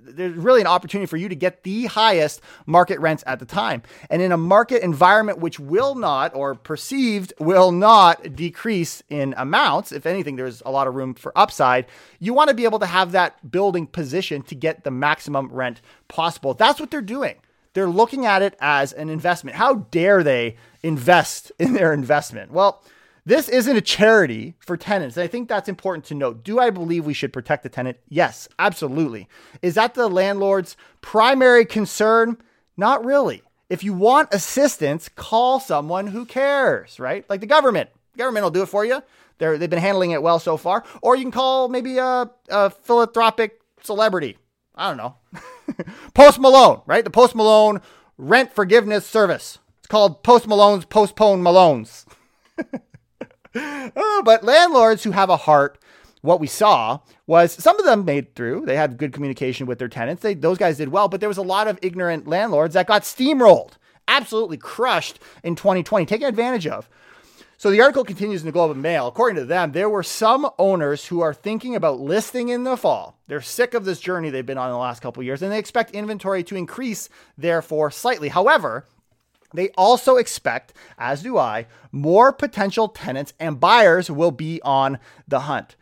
there's 0.00 0.36
really 0.36 0.60
an 0.60 0.66
opportunity 0.66 1.06
for 1.06 1.16
you 1.16 1.28
to 1.30 1.34
get 1.34 1.62
the 1.62 1.86
highest 1.86 2.42
market 2.66 3.00
rents 3.00 3.24
at 3.26 3.38
the 3.38 3.46
time. 3.46 3.82
And 4.10 4.20
in 4.20 4.32
a 4.32 4.36
market 4.36 4.82
environment 4.82 5.38
which 5.38 5.58
will 5.58 5.94
not 5.94 6.34
or 6.34 6.54
perceived 6.54 7.32
will 7.38 7.72
not 7.72 8.36
decrease 8.36 9.02
in 9.08 9.34
amounts 9.38 9.92
if 9.92 10.04
anything 10.04 10.36
there's 10.36 10.62
a 10.66 10.70
lot 10.70 10.86
of 10.86 10.94
room 10.94 11.14
for 11.14 11.36
upside 11.36 11.86
you 12.18 12.34
want 12.34 12.48
to 12.48 12.54
be 12.54 12.64
able 12.64 12.78
to 12.78 12.86
have 12.86 13.12
that 13.12 13.50
building 13.50 13.86
position 13.86 14.42
to 14.42 14.54
get 14.54 14.84
the 14.84 14.90
maximum 14.90 15.48
rent 15.50 15.80
possible. 16.08 16.52
That's 16.52 16.80
what 16.80 16.90
they're 16.90 17.00
doing. 17.00 17.36
They're 17.72 17.88
looking 17.88 18.26
at 18.26 18.42
it 18.42 18.56
as 18.60 18.92
an 18.92 19.08
investment. 19.08 19.56
How 19.56 19.74
dare 19.90 20.22
they 20.22 20.56
invest 20.82 21.50
in 21.58 21.72
their 21.72 21.94
investment? 21.94 22.52
Well 22.52 22.82
this 23.28 23.50
isn't 23.50 23.76
a 23.76 23.82
charity 23.82 24.54
for 24.58 24.78
tenants. 24.78 25.18
And 25.18 25.24
I 25.24 25.26
think 25.26 25.48
that's 25.48 25.68
important 25.68 26.06
to 26.06 26.14
note. 26.14 26.42
Do 26.42 26.58
I 26.58 26.70
believe 26.70 27.04
we 27.04 27.12
should 27.12 27.30
protect 27.30 27.62
the 27.62 27.68
tenant? 27.68 27.98
Yes, 28.08 28.48
absolutely. 28.58 29.28
Is 29.60 29.74
that 29.74 29.92
the 29.92 30.08
landlord's 30.08 30.78
primary 31.02 31.66
concern? 31.66 32.38
Not 32.78 33.04
really. 33.04 33.42
If 33.68 33.84
you 33.84 33.92
want 33.92 34.32
assistance, 34.32 35.10
call 35.10 35.60
someone 35.60 36.06
who 36.06 36.24
cares, 36.24 36.98
right? 36.98 37.28
Like 37.28 37.40
the 37.40 37.46
government. 37.46 37.90
The 38.14 38.18
government 38.18 38.44
will 38.44 38.50
do 38.50 38.62
it 38.62 38.70
for 38.70 38.86
you. 38.86 39.02
They're, 39.36 39.58
they've 39.58 39.68
been 39.68 39.78
handling 39.78 40.12
it 40.12 40.22
well 40.22 40.38
so 40.38 40.56
far. 40.56 40.82
Or 41.02 41.14
you 41.14 41.22
can 41.22 41.30
call 41.30 41.68
maybe 41.68 41.98
a, 41.98 42.30
a 42.48 42.70
philanthropic 42.70 43.60
celebrity. 43.82 44.38
I 44.74 44.88
don't 44.88 44.96
know. 44.96 45.16
Post 46.14 46.40
Malone, 46.40 46.80
right? 46.86 47.04
The 47.04 47.10
Post 47.10 47.34
Malone 47.34 47.82
rent 48.16 48.54
forgiveness 48.54 49.06
service. 49.06 49.58
It's 49.80 49.86
called 49.86 50.22
Post 50.22 50.46
Malone's 50.46 50.86
Postpone 50.86 51.42
Malones. 51.42 52.06
oh, 53.54 54.22
but 54.24 54.44
landlords 54.44 55.04
who 55.04 55.10
have 55.12 55.30
a 55.30 55.36
heart, 55.36 55.78
what 56.22 56.40
we 56.40 56.46
saw 56.46 57.00
was 57.26 57.52
some 57.52 57.78
of 57.78 57.84
them 57.84 58.04
made 58.04 58.34
through. 58.34 58.66
They 58.66 58.76
had 58.76 58.98
good 58.98 59.12
communication 59.12 59.66
with 59.66 59.78
their 59.78 59.88
tenants. 59.88 60.22
They, 60.22 60.34
those 60.34 60.58
guys 60.58 60.78
did 60.78 60.88
well, 60.88 61.08
but 61.08 61.20
there 61.20 61.28
was 61.28 61.38
a 61.38 61.42
lot 61.42 61.68
of 61.68 61.78
ignorant 61.82 62.26
landlords 62.26 62.74
that 62.74 62.86
got 62.86 63.02
steamrolled, 63.02 63.72
absolutely 64.06 64.56
crushed 64.56 65.18
in 65.42 65.54
2020, 65.54 66.06
taken 66.06 66.26
advantage 66.26 66.66
of. 66.66 66.88
So 67.60 67.72
the 67.72 67.80
article 67.80 68.04
continues 68.04 68.42
in 68.42 68.46
the 68.46 68.52
Globe 68.52 68.70
and 68.70 68.80
Mail. 68.82 69.08
According 69.08 69.34
to 69.36 69.44
them, 69.44 69.72
there 69.72 69.88
were 69.88 70.04
some 70.04 70.48
owners 70.60 71.06
who 71.06 71.22
are 71.22 71.34
thinking 71.34 71.74
about 71.74 71.98
listing 71.98 72.50
in 72.50 72.62
the 72.62 72.76
fall. 72.76 73.18
They're 73.26 73.40
sick 73.40 73.74
of 73.74 73.84
this 73.84 73.98
journey 73.98 74.30
they've 74.30 74.46
been 74.46 74.58
on 74.58 74.70
the 74.70 74.76
last 74.76 75.02
couple 75.02 75.24
years, 75.24 75.42
and 75.42 75.50
they 75.50 75.58
expect 75.58 75.90
inventory 75.90 76.44
to 76.44 76.54
increase, 76.54 77.08
therefore, 77.36 77.90
slightly. 77.90 78.28
However, 78.28 78.86
They 79.54 79.70
also 79.70 80.16
expect, 80.16 80.74
as 80.98 81.22
do 81.22 81.38
I, 81.38 81.66
more 81.90 82.32
potential 82.32 82.88
tenants 82.88 83.32
and 83.40 83.58
buyers 83.60 84.10
will 84.10 84.30
be 84.30 84.60
on 84.62 84.98
the 85.26 85.40
hunt. 85.40 85.76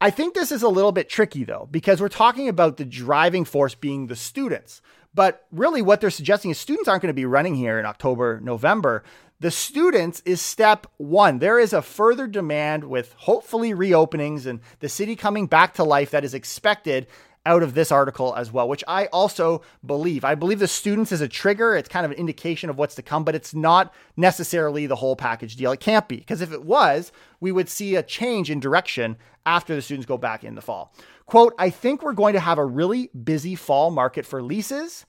I 0.00 0.10
think 0.10 0.34
this 0.34 0.50
is 0.50 0.64
a 0.64 0.68
little 0.68 0.90
bit 0.90 1.08
tricky 1.08 1.44
though, 1.44 1.68
because 1.70 2.00
we're 2.00 2.08
talking 2.08 2.48
about 2.48 2.76
the 2.76 2.84
driving 2.84 3.44
force 3.44 3.76
being 3.76 4.08
the 4.08 4.16
students. 4.16 4.82
But 5.14 5.46
really, 5.52 5.82
what 5.82 6.00
they're 6.00 6.10
suggesting 6.10 6.50
is 6.50 6.58
students 6.58 6.88
aren't 6.88 7.02
going 7.02 7.08
to 7.08 7.14
be 7.14 7.26
running 7.26 7.54
here 7.54 7.78
in 7.78 7.86
October, 7.86 8.40
November. 8.42 9.04
The 9.40 9.50
students 9.50 10.22
is 10.24 10.40
step 10.40 10.86
one. 10.96 11.38
There 11.38 11.58
is 11.58 11.72
a 11.72 11.82
further 11.82 12.26
demand 12.26 12.84
with 12.84 13.12
hopefully 13.18 13.74
reopenings 13.74 14.46
and 14.46 14.60
the 14.80 14.88
city 14.88 15.14
coming 15.14 15.46
back 15.46 15.74
to 15.74 15.84
life 15.84 16.10
that 16.10 16.24
is 16.24 16.32
expected 16.32 17.06
out 17.44 17.62
of 17.62 17.74
this 17.74 17.90
article 17.90 18.34
as 18.36 18.52
well, 18.52 18.68
which 18.68 18.84
I 18.86 19.06
also 19.06 19.62
believe. 19.84 20.24
I 20.24 20.34
believe 20.34 20.60
the 20.60 20.68
students 20.68 21.10
is 21.10 21.20
a 21.20 21.28
trigger. 21.28 21.74
It's 21.74 21.88
kind 21.88 22.04
of 22.04 22.12
an 22.12 22.18
indication 22.18 22.70
of 22.70 22.78
what's 22.78 22.94
to 22.94 23.02
come, 23.02 23.24
but 23.24 23.34
it's 23.34 23.54
not 23.54 23.92
necessarily 24.16 24.86
the 24.86 24.96
whole 24.96 25.16
package 25.16 25.56
deal. 25.56 25.72
It 25.72 25.80
can't 25.80 26.08
be, 26.08 26.16
because 26.16 26.40
if 26.40 26.52
it 26.52 26.64
was, 26.64 27.10
we 27.40 27.50
would 27.50 27.68
see 27.68 27.96
a 27.96 28.02
change 28.02 28.50
in 28.50 28.60
direction 28.60 29.16
after 29.44 29.74
the 29.74 29.82
students 29.82 30.06
go 30.06 30.16
back 30.16 30.44
in 30.44 30.54
the 30.54 30.62
fall. 30.62 30.94
Quote, 31.26 31.54
I 31.58 31.70
think 31.70 32.02
we're 32.02 32.12
going 32.12 32.34
to 32.34 32.40
have 32.40 32.58
a 32.58 32.64
really 32.64 33.08
busy 33.08 33.54
fall 33.54 33.90
market 33.90 34.24
for 34.24 34.42
leases 34.42 35.04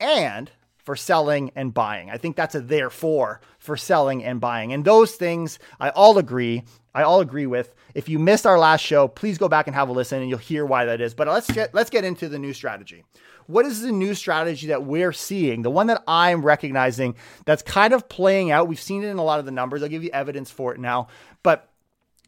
and 0.00 0.50
for 0.86 0.94
selling 0.94 1.50
and 1.56 1.74
buying. 1.74 2.10
I 2.10 2.16
think 2.16 2.36
that's 2.36 2.54
a 2.54 2.60
therefore 2.60 3.40
for 3.58 3.76
selling 3.76 4.22
and 4.22 4.40
buying. 4.40 4.72
And 4.72 4.84
those 4.84 5.16
things 5.16 5.58
I 5.80 5.90
all 5.90 6.16
agree. 6.16 6.62
I 6.94 7.02
all 7.02 7.20
agree 7.20 7.46
with. 7.46 7.74
If 7.96 8.08
you 8.08 8.20
missed 8.20 8.46
our 8.46 8.56
last 8.56 8.82
show, 8.82 9.08
please 9.08 9.36
go 9.36 9.48
back 9.48 9.66
and 9.66 9.74
have 9.74 9.88
a 9.88 9.92
listen 9.92 10.20
and 10.20 10.30
you'll 10.30 10.38
hear 10.38 10.64
why 10.64 10.84
that 10.84 11.00
is. 11.00 11.12
But 11.12 11.26
let's 11.26 11.50
get 11.50 11.74
let's 11.74 11.90
get 11.90 12.04
into 12.04 12.28
the 12.28 12.38
new 12.38 12.54
strategy. 12.54 13.04
What 13.48 13.66
is 13.66 13.82
the 13.82 13.90
new 13.90 14.14
strategy 14.14 14.68
that 14.68 14.84
we're 14.84 15.12
seeing? 15.12 15.62
The 15.62 15.70
one 15.70 15.88
that 15.88 16.04
I'm 16.06 16.46
recognizing 16.46 17.16
that's 17.46 17.62
kind 17.62 17.92
of 17.92 18.08
playing 18.08 18.52
out. 18.52 18.68
We've 18.68 18.80
seen 18.80 19.02
it 19.02 19.08
in 19.08 19.18
a 19.18 19.24
lot 19.24 19.40
of 19.40 19.44
the 19.44 19.50
numbers. 19.50 19.82
I'll 19.82 19.88
give 19.88 20.04
you 20.04 20.10
evidence 20.12 20.52
for 20.52 20.72
it 20.72 20.78
now. 20.78 21.08
But 21.42 21.68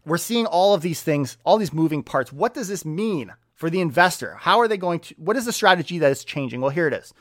we're 0.04 0.18
seeing 0.18 0.46
all 0.46 0.74
of 0.74 0.82
these 0.82 1.00
things, 1.00 1.38
all 1.44 1.58
these 1.58 1.72
moving 1.72 2.02
parts. 2.02 2.32
What 2.32 2.54
does 2.54 2.66
this 2.66 2.84
mean 2.84 3.32
for 3.54 3.70
the 3.70 3.80
investor? 3.80 4.34
How 4.34 4.58
are 4.58 4.66
they 4.66 4.76
going 4.76 4.98
to 5.00 5.14
what 5.16 5.36
is 5.36 5.44
the 5.44 5.52
strategy 5.52 6.00
that 6.00 6.10
is 6.10 6.24
changing? 6.24 6.60
Well, 6.60 6.70
here 6.70 6.88
it 6.88 6.94
is 6.94 7.14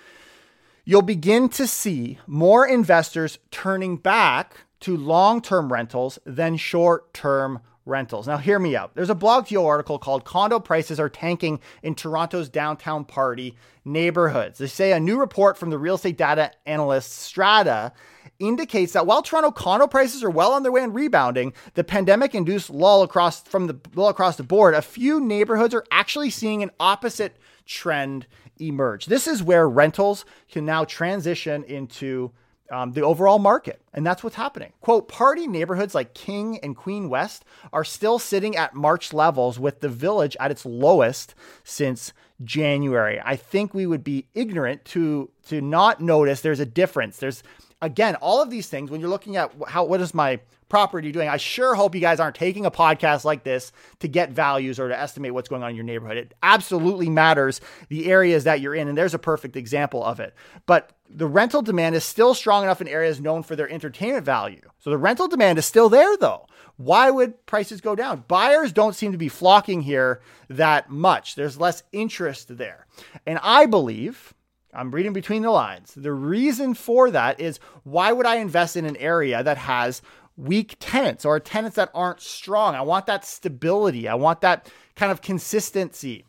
you'll 0.88 1.02
begin 1.02 1.50
to 1.50 1.68
see 1.68 2.18
more 2.28 2.66
investors 2.66 3.40
turning 3.52 3.98
back 3.98 4.66
to 4.80 4.96
long 4.96 5.42
term 5.42 5.72
rentals 5.72 6.18
than 6.26 6.56
short 6.56 7.14
term 7.14 7.60
rentals. 7.86 8.26
Now, 8.26 8.38
hear 8.38 8.58
me 8.58 8.74
out. 8.76 8.96
There's 8.96 9.10
a 9.10 9.16
BlogTO 9.16 9.66
article 9.66 10.00
called 10.00 10.24
Condo 10.24 10.60
Prices 10.62 10.98
Are 10.98 11.10
Tanking 11.10 11.60
in 11.84 11.94
Toronto's 11.94 12.48
Downtown 12.48 13.04
Party 13.04 13.58
Neighborhoods. 13.84 14.60
They 14.60 14.68
say 14.68 14.94
a 14.94 15.00
new 15.00 15.20
report 15.20 15.58
from 15.58 15.72
the 15.72 15.78
real 15.78 15.96
estate 15.96 16.18
data 16.18 16.52
analyst 16.66 17.12
Strata 17.12 17.92
indicates 18.40 18.94
that 18.94 19.06
while 19.06 19.22
Toronto 19.22 19.52
condo 19.52 19.88
prices 19.88 20.24
are 20.24 20.30
well 20.30 20.52
on 20.54 20.64
their 20.64 20.72
way 20.72 20.84
and 20.84 20.94
rebounding, 20.94 21.54
the 21.74 21.84
pandemic 21.84 22.36
induced 22.36 22.70
lull 22.70 23.04
across 23.04 23.42
from 23.42 23.68
the 23.68 23.80
lull 23.96 24.10
across 24.10 24.36
the 24.36 24.44
board, 24.44 24.74
a 24.74 24.82
few 24.82 25.20
neighborhoods 25.20 25.74
are 25.74 25.86
actually 25.92 26.30
seeing 26.30 26.64
an 26.64 26.72
opposite 26.80 27.38
trend 27.66 28.28
emerge. 28.60 29.06
This 29.06 29.28
is 29.28 29.44
where 29.44 29.68
rentals 29.70 30.26
can 30.50 30.66
now 30.66 30.86
transition 30.86 31.64
into 31.64 32.32
um, 32.72 32.92
the 32.92 33.02
overall 33.02 33.40
market. 33.40 33.82
And 33.94 34.06
that's 34.06 34.24
what's 34.24 34.36
happening. 34.36 34.74
Quote 34.82 35.08
Party 35.08 35.48
neighborhoods 35.48 35.96
like 35.96 36.14
King 36.14 36.60
and 36.60 36.76
Queen 36.76 37.10
West 37.10 37.46
are 37.72 37.84
still 37.84 38.20
sitting 38.20 38.56
at 38.56 38.74
March 38.74 39.14
levels, 39.14 39.60
with 39.60 39.80
the 39.80 39.90
village 39.90 40.36
at 40.40 40.52
its 40.52 40.66
lowest 40.66 41.34
since 41.64 42.14
January. 42.44 43.22
I 43.24 43.36
think 43.36 43.74
we 43.74 43.86
would 43.86 44.04
be 44.04 44.28
ignorant 44.36 44.86
to 44.86 45.30
to 45.48 45.62
not 45.62 46.02
notice 46.02 46.42
there's 46.42 46.60
a 46.60 46.66
difference. 46.66 47.18
There's 47.18 47.42
again, 47.82 48.16
all 48.16 48.42
of 48.42 48.50
these 48.50 48.68
things, 48.68 48.90
when 48.90 49.00
you're 49.00 49.10
looking 49.10 49.36
at 49.36 49.52
how 49.68 49.86
what 49.86 50.02
is 50.02 50.14
my 50.14 50.40
property 50.70 51.12
doing, 51.12 51.30
I 51.30 51.38
sure 51.38 51.76
hope 51.76 51.96
you 51.96 52.02
guys 52.02 52.20
aren't 52.20 52.36
taking 52.36 52.66
a 52.66 52.72
podcast 52.72 53.24
like 53.24 53.44
this 53.44 53.72
to 54.00 54.08
get 54.08 54.32
values 54.32 54.80
or 54.80 54.90
to 54.90 55.00
estimate 55.00 55.34
what's 55.34 55.48
going 55.48 55.64
on 55.64 55.70
in 55.70 55.76
your 55.76 55.86
neighborhood. 55.86 56.18
It 56.18 56.34
absolutely 56.44 57.10
matters 57.10 57.62
the 57.90 58.12
areas 58.12 58.44
that 58.44 58.60
you're 58.60 58.76
in, 58.76 58.88
and 58.88 58.98
there's 58.98 59.14
a 59.14 59.20
perfect 59.20 59.56
example 59.56 60.04
of 60.04 60.20
it. 60.20 60.34
But 60.66 60.92
the 61.10 61.28
rental 61.28 61.62
demand 61.62 61.96
is 61.96 62.04
still 62.04 62.34
strong 62.34 62.64
enough 62.64 62.82
in 62.82 62.88
areas 62.88 63.22
known 63.22 63.44
for 63.44 63.56
their 63.56 63.70
entertainment 63.70 64.26
value. 64.26 64.62
So 64.80 64.90
the 64.90 64.98
rental 64.98 65.28
demand 65.28 65.58
is 65.58 65.66
still 65.66 65.90
there 65.90 66.18
though. 66.18 66.48
Why 66.76 67.10
would 67.10 67.46
prices 67.46 67.82
go 67.82 67.96
down? 67.96 68.26
Buyers 68.28 68.72
don't 68.72 68.96
seem 68.96 69.12
to 69.12 69.18
be 69.18 69.30
flocking 69.30 69.82
here 69.82 70.22
that 70.50 70.90
much. 70.90 71.36
There's 71.36 71.60
less 71.60 71.84
interest 71.92 72.58
there. 72.58 72.86
And 73.26 73.40
I 73.42 73.66
believe 73.66 74.34
I'm 74.74 74.92
reading 74.92 75.14
between 75.14 75.42
the 75.42 75.52
lines. 75.52 75.94
The 75.96 76.14
reason 76.14 76.74
for 76.74 77.10
that 77.12 77.40
is 77.40 77.60
why 77.84 78.12
would 78.12 78.26
I 78.26 78.36
invest 78.36 78.76
in 78.76 78.86
an 78.86 78.98
area 78.98 79.42
that 79.44 79.58
has 79.58 80.02
weak 80.36 80.76
tenants 80.80 81.26
or 81.26 81.40
tenants 81.40 81.76
that 81.78 81.90
aren't 81.94 82.22
strong? 82.22 82.76
I 82.76 82.82
want 82.82 83.06
that 83.08 83.26
stability. 83.26 84.08
I 84.08 84.16
want 84.16 84.42
that 84.42 84.70
kind 84.96 85.12
of 85.12 85.22
consistency. 85.22 86.26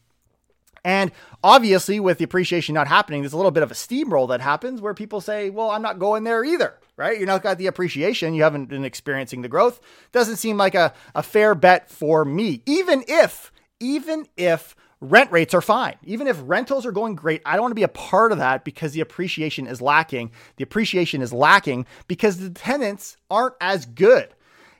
And 0.85 1.11
obviously, 1.43 2.01
with 2.01 2.19
the 2.19 2.25
appreciation 2.25 2.75
not 2.75 2.87
happening, 2.87 3.23
there's 3.23 3.33
a 3.33 3.37
little 3.37 3.51
bit 3.51 3.63
of 3.63 3.71
a 3.71 3.75
steamroll 3.75 4.29
that 4.29 4.41
happens 4.41 4.81
where 4.81 4.95
people 4.95 5.21
say, 5.21 5.51
well, 5.51 5.71
I'm 5.71 5.83
not 5.83 5.99
going 5.99 6.25
there 6.25 6.45
either, 6.45 6.79
right? 6.97 7.19
You're 7.19 7.27
not 7.27 7.43
got 7.43 7.59
the 7.59 7.67
appreciation. 7.67 8.35
You 8.35 8.45
haven't 8.45 8.67
been 8.67 8.85
experiencing 8.85 9.43
the 9.43 9.49
growth. 9.49 9.81
Doesn't 10.13 10.37
seem 10.37 10.57
like 10.57 10.75
a, 10.75 10.95
a 11.15 11.23
fair 11.23 11.55
bet 11.55 11.91
for 11.91 12.25
me, 12.25 12.63
even 12.65 13.05
if, 13.09 13.53
even 13.81 14.27
if 14.37 14.77
rent 15.01 15.31
rates 15.31 15.55
are 15.55 15.61
fine. 15.61 15.95
Even 16.05 16.27
if 16.27 16.41
rentals 16.45 16.85
are 16.85 16.93
going 16.93 17.15
great, 17.15 17.43
I 17.45 17.53
don't 17.53 17.63
want 17.63 17.73
to 17.73 17.77
be 17.77 17.83
a 17.83 17.89
part 17.89 18.33
of 18.33 18.39
that 18.39 18.65
because 18.65 18.93
the 18.93 19.01
appreciation 19.01 19.67
is 19.67 19.81
lacking. 19.81 20.33
The 20.57 20.65
appreciation 20.65 21.23
is 21.23 21.33
lacking 21.33 21.87
because 22.09 22.39
the 22.39 22.51
tenants 22.51 23.17
aren't 23.31 23.55
as 23.61 23.87
good. 23.87 24.29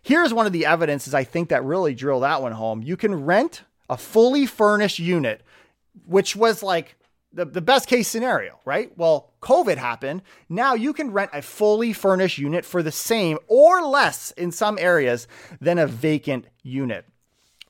Here's 0.03 0.35
one 0.35 0.47
of 0.47 0.53
the 0.53 0.67
evidences 0.67 1.15
I 1.15 1.25
think 1.25 1.51
that 1.51 1.65
really 1.65 1.95
drill 1.95 2.21
that 2.21 2.43
one 2.43 2.53
home. 2.53 2.83
You 2.83 2.97
can 2.97 3.25
rent 3.25 3.63
a 3.91 3.97
fully 3.97 4.47
furnished 4.47 4.99
unit, 4.99 5.43
which 6.07 6.35
was 6.35 6.63
like 6.63 6.97
the, 7.33 7.45
the 7.45 7.61
best 7.61 7.89
case 7.89 8.09
scenario, 8.09 8.59
right? 8.65 8.97
Well, 8.97 9.33
COVID 9.43 9.77
happened. 9.77 10.23
Now 10.49 10.75
you 10.75 10.93
can 10.93 11.13
rent 11.13 11.31
a 11.33 11.43
fully 11.43 11.93
furnished 11.93 12.39
unit 12.39 12.65
for 12.65 12.83
the 12.83 12.93
same 12.93 13.39
or 13.47 13.83
less 13.83 14.31
in 14.33 14.51
some 14.51 14.79
areas 14.79 15.29
than 15.61 15.79
a 15.79 15.87
vacant 15.87 16.47
unit 16.63 17.05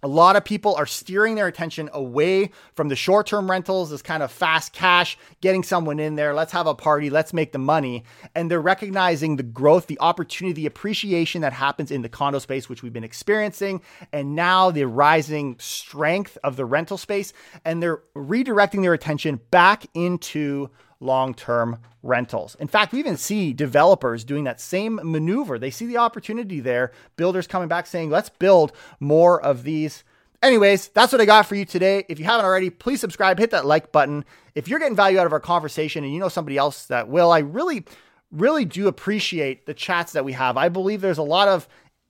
a 0.03 0.09
lot 0.09 0.37
of 0.37 0.45
people 0.45 0.75
are 0.77 0.87
steering 0.87 1.35
their 1.35 1.47
attention 1.47 1.89
away 1.93 2.51
from 2.75 2.89
the 2.89 2.97
short 2.97 3.27
term 3.27 3.51
rentals, 3.51 3.91
this 3.91 4.03
kind 4.03 4.23
of 4.23 4.31
fast 4.31 4.73
cash, 4.73 5.19
getting 5.41 5.63
someone 5.63 5.99
in 5.99 6.15
there, 6.15 6.35
let's 6.35 6.53
have 6.53 6.67
a 6.67 6.75
party, 6.75 7.11
let's 7.11 7.33
make 7.33 7.53
the 7.53 7.59
money. 7.59 8.05
And 8.35 8.51
they're 8.51 8.61
recognizing 8.61 9.37
the 9.37 9.43
growth, 9.43 9.87
the 9.87 10.01
opportunity, 10.01 10.53
the 10.53 10.67
appreciation 10.67 11.43
that 11.43 11.53
happens 11.53 11.91
in 11.91 12.03
the 12.03 12.09
condo 12.09 12.39
space, 12.39 12.69
which 12.69 12.83
we've 12.83 12.93
been 12.93 13.05
experiencing, 13.05 13.83
and 14.13 14.35
now 14.35 14.71
the 14.71 14.85
rising 14.85 15.57
strength 15.59 16.39
of 16.45 16.57
the 16.57 16.65
rental 16.65 16.99
space. 16.99 17.33
And 17.65 17.83
they're 17.83 18.03
redirecting 18.15 18.83
their 18.83 18.95
attention 18.95 19.41
back 19.51 19.87
into 19.95 20.71
long 21.01 21.35
term 21.35 21.79
rentals. 22.03 22.57
In 22.57 22.69
fact, 22.69 22.93
we 22.93 22.99
even 22.99 23.17
see 23.17 23.53
developers 23.53 24.25
doing 24.25 24.45
that 24.45 24.61
same 24.61 25.01
maneuver. 25.03 25.59
They 25.59 25.71
see 25.71 25.87
the 25.87 25.99
opportunity 25.99 26.61
there, 26.61 26.93
builders 27.17 27.47
coming 27.47 27.69
back 27.69 27.87
saying, 27.87 28.11
let's 28.11 28.29
build 28.29 28.73
more 29.01 29.41
of 29.41 29.63
these. 29.63 30.05
Anyways, 30.43 30.89
that's 30.89 31.13
what 31.13 31.21
I 31.21 31.25
got 31.25 31.47
for 31.47 31.57
you 31.57 31.65
today. 31.65 32.05
If 32.09 32.19
you 32.19 32.25
haven't 32.25 32.47
already, 32.47 32.71
please 32.71 33.01
subscribe, 33.01 33.39
hit 33.39 33.51
that 33.51 33.67
like 33.67 33.91
button. 33.91 34.25
If 34.55 34.69
you're 34.69 34.79
getting 34.79 34.97
value 34.97 35.19
out 35.19 35.27
of 35.27 35.33
our 35.33 35.41
conversation 35.41 36.05
and 36.05 36.13
you 36.13 36.21
know 36.21 36.29
somebody 36.29 36.57
else 36.57 36.87
that 36.87 37.09
will, 37.09 37.33
I 37.33 37.41
really, 37.41 37.85
really 38.31 38.65
do 38.65 38.87
appreciate 38.87 39.67
the 39.67 39.75
chats 39.75 40.13
that 40.13 40.25
we 40.25 40.33
have. 40.33 40.57
I 40.57 40.69
believe 40.69 41.01
there's 41.01 41.19
a 41.19 41.23
lot 41.23 41.49
of 41.49 41.69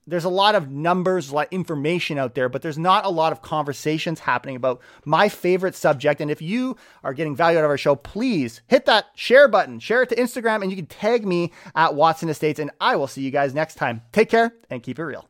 there's 0.08 0.24
a 0.24 0.30
lot 0.30 0.54
of 0.54 0.70
numbers, 0.70 1.30
a 1.30 1.34
lot 1.34 1.46
of 1.46 1.52
information 1.52 2.18
out 2.18 2.34
there, 2.34 2.48
but 2.48 2.62
there's 2.62 2.78
not 2.78 3.04
a 3.04 3.10
lot 3.10 3.32
of 3.32 3.42
conversations 3.42 4.20
happening 4.20 4.56
about 4.56 4.80
my 5.04 5.28
favorite 5.28 5.74
subject. 5.74 6.20
And 6.20 6.30
if 6.30 6.40
you 6.40 6.76
are 7.04 7.14
getting 7.14 7.36
value 7.36 7.58
out 7.58 7.64
of 7.64 7.70
our 7.70 7.78
show, 7.78 7.94
please 7.94 8.62
hit 8.66 8.86
that 8.86 9.06
share 9.14 9.48
button, 9.48 9.78
share 9.78 10.02
it 10.02 10.08
to 10.08 10.16
Instagram, 10.16 10.62
and 10.62 10.70
you 10.70 10.76
can 10.76 10.86
tag 10.86 11.26
me 11.26 11.52
at 11.74 11.94
Watson 11.94 12.28
Estates. 12.28 12.58
And 12.58 12.70
I 12.80 12.96
will 12.96 13.06
see 13.06 13.22
you 13.22 13.30
guys 13.30 13.54
next 13.54 13.74
time. 13.74 14.02
Take 14.12 14.30
care 14.30 14.54
and 14.70 14.82
keep 14.82 14.98
it 14.98 15.04
real. 15.04 15.28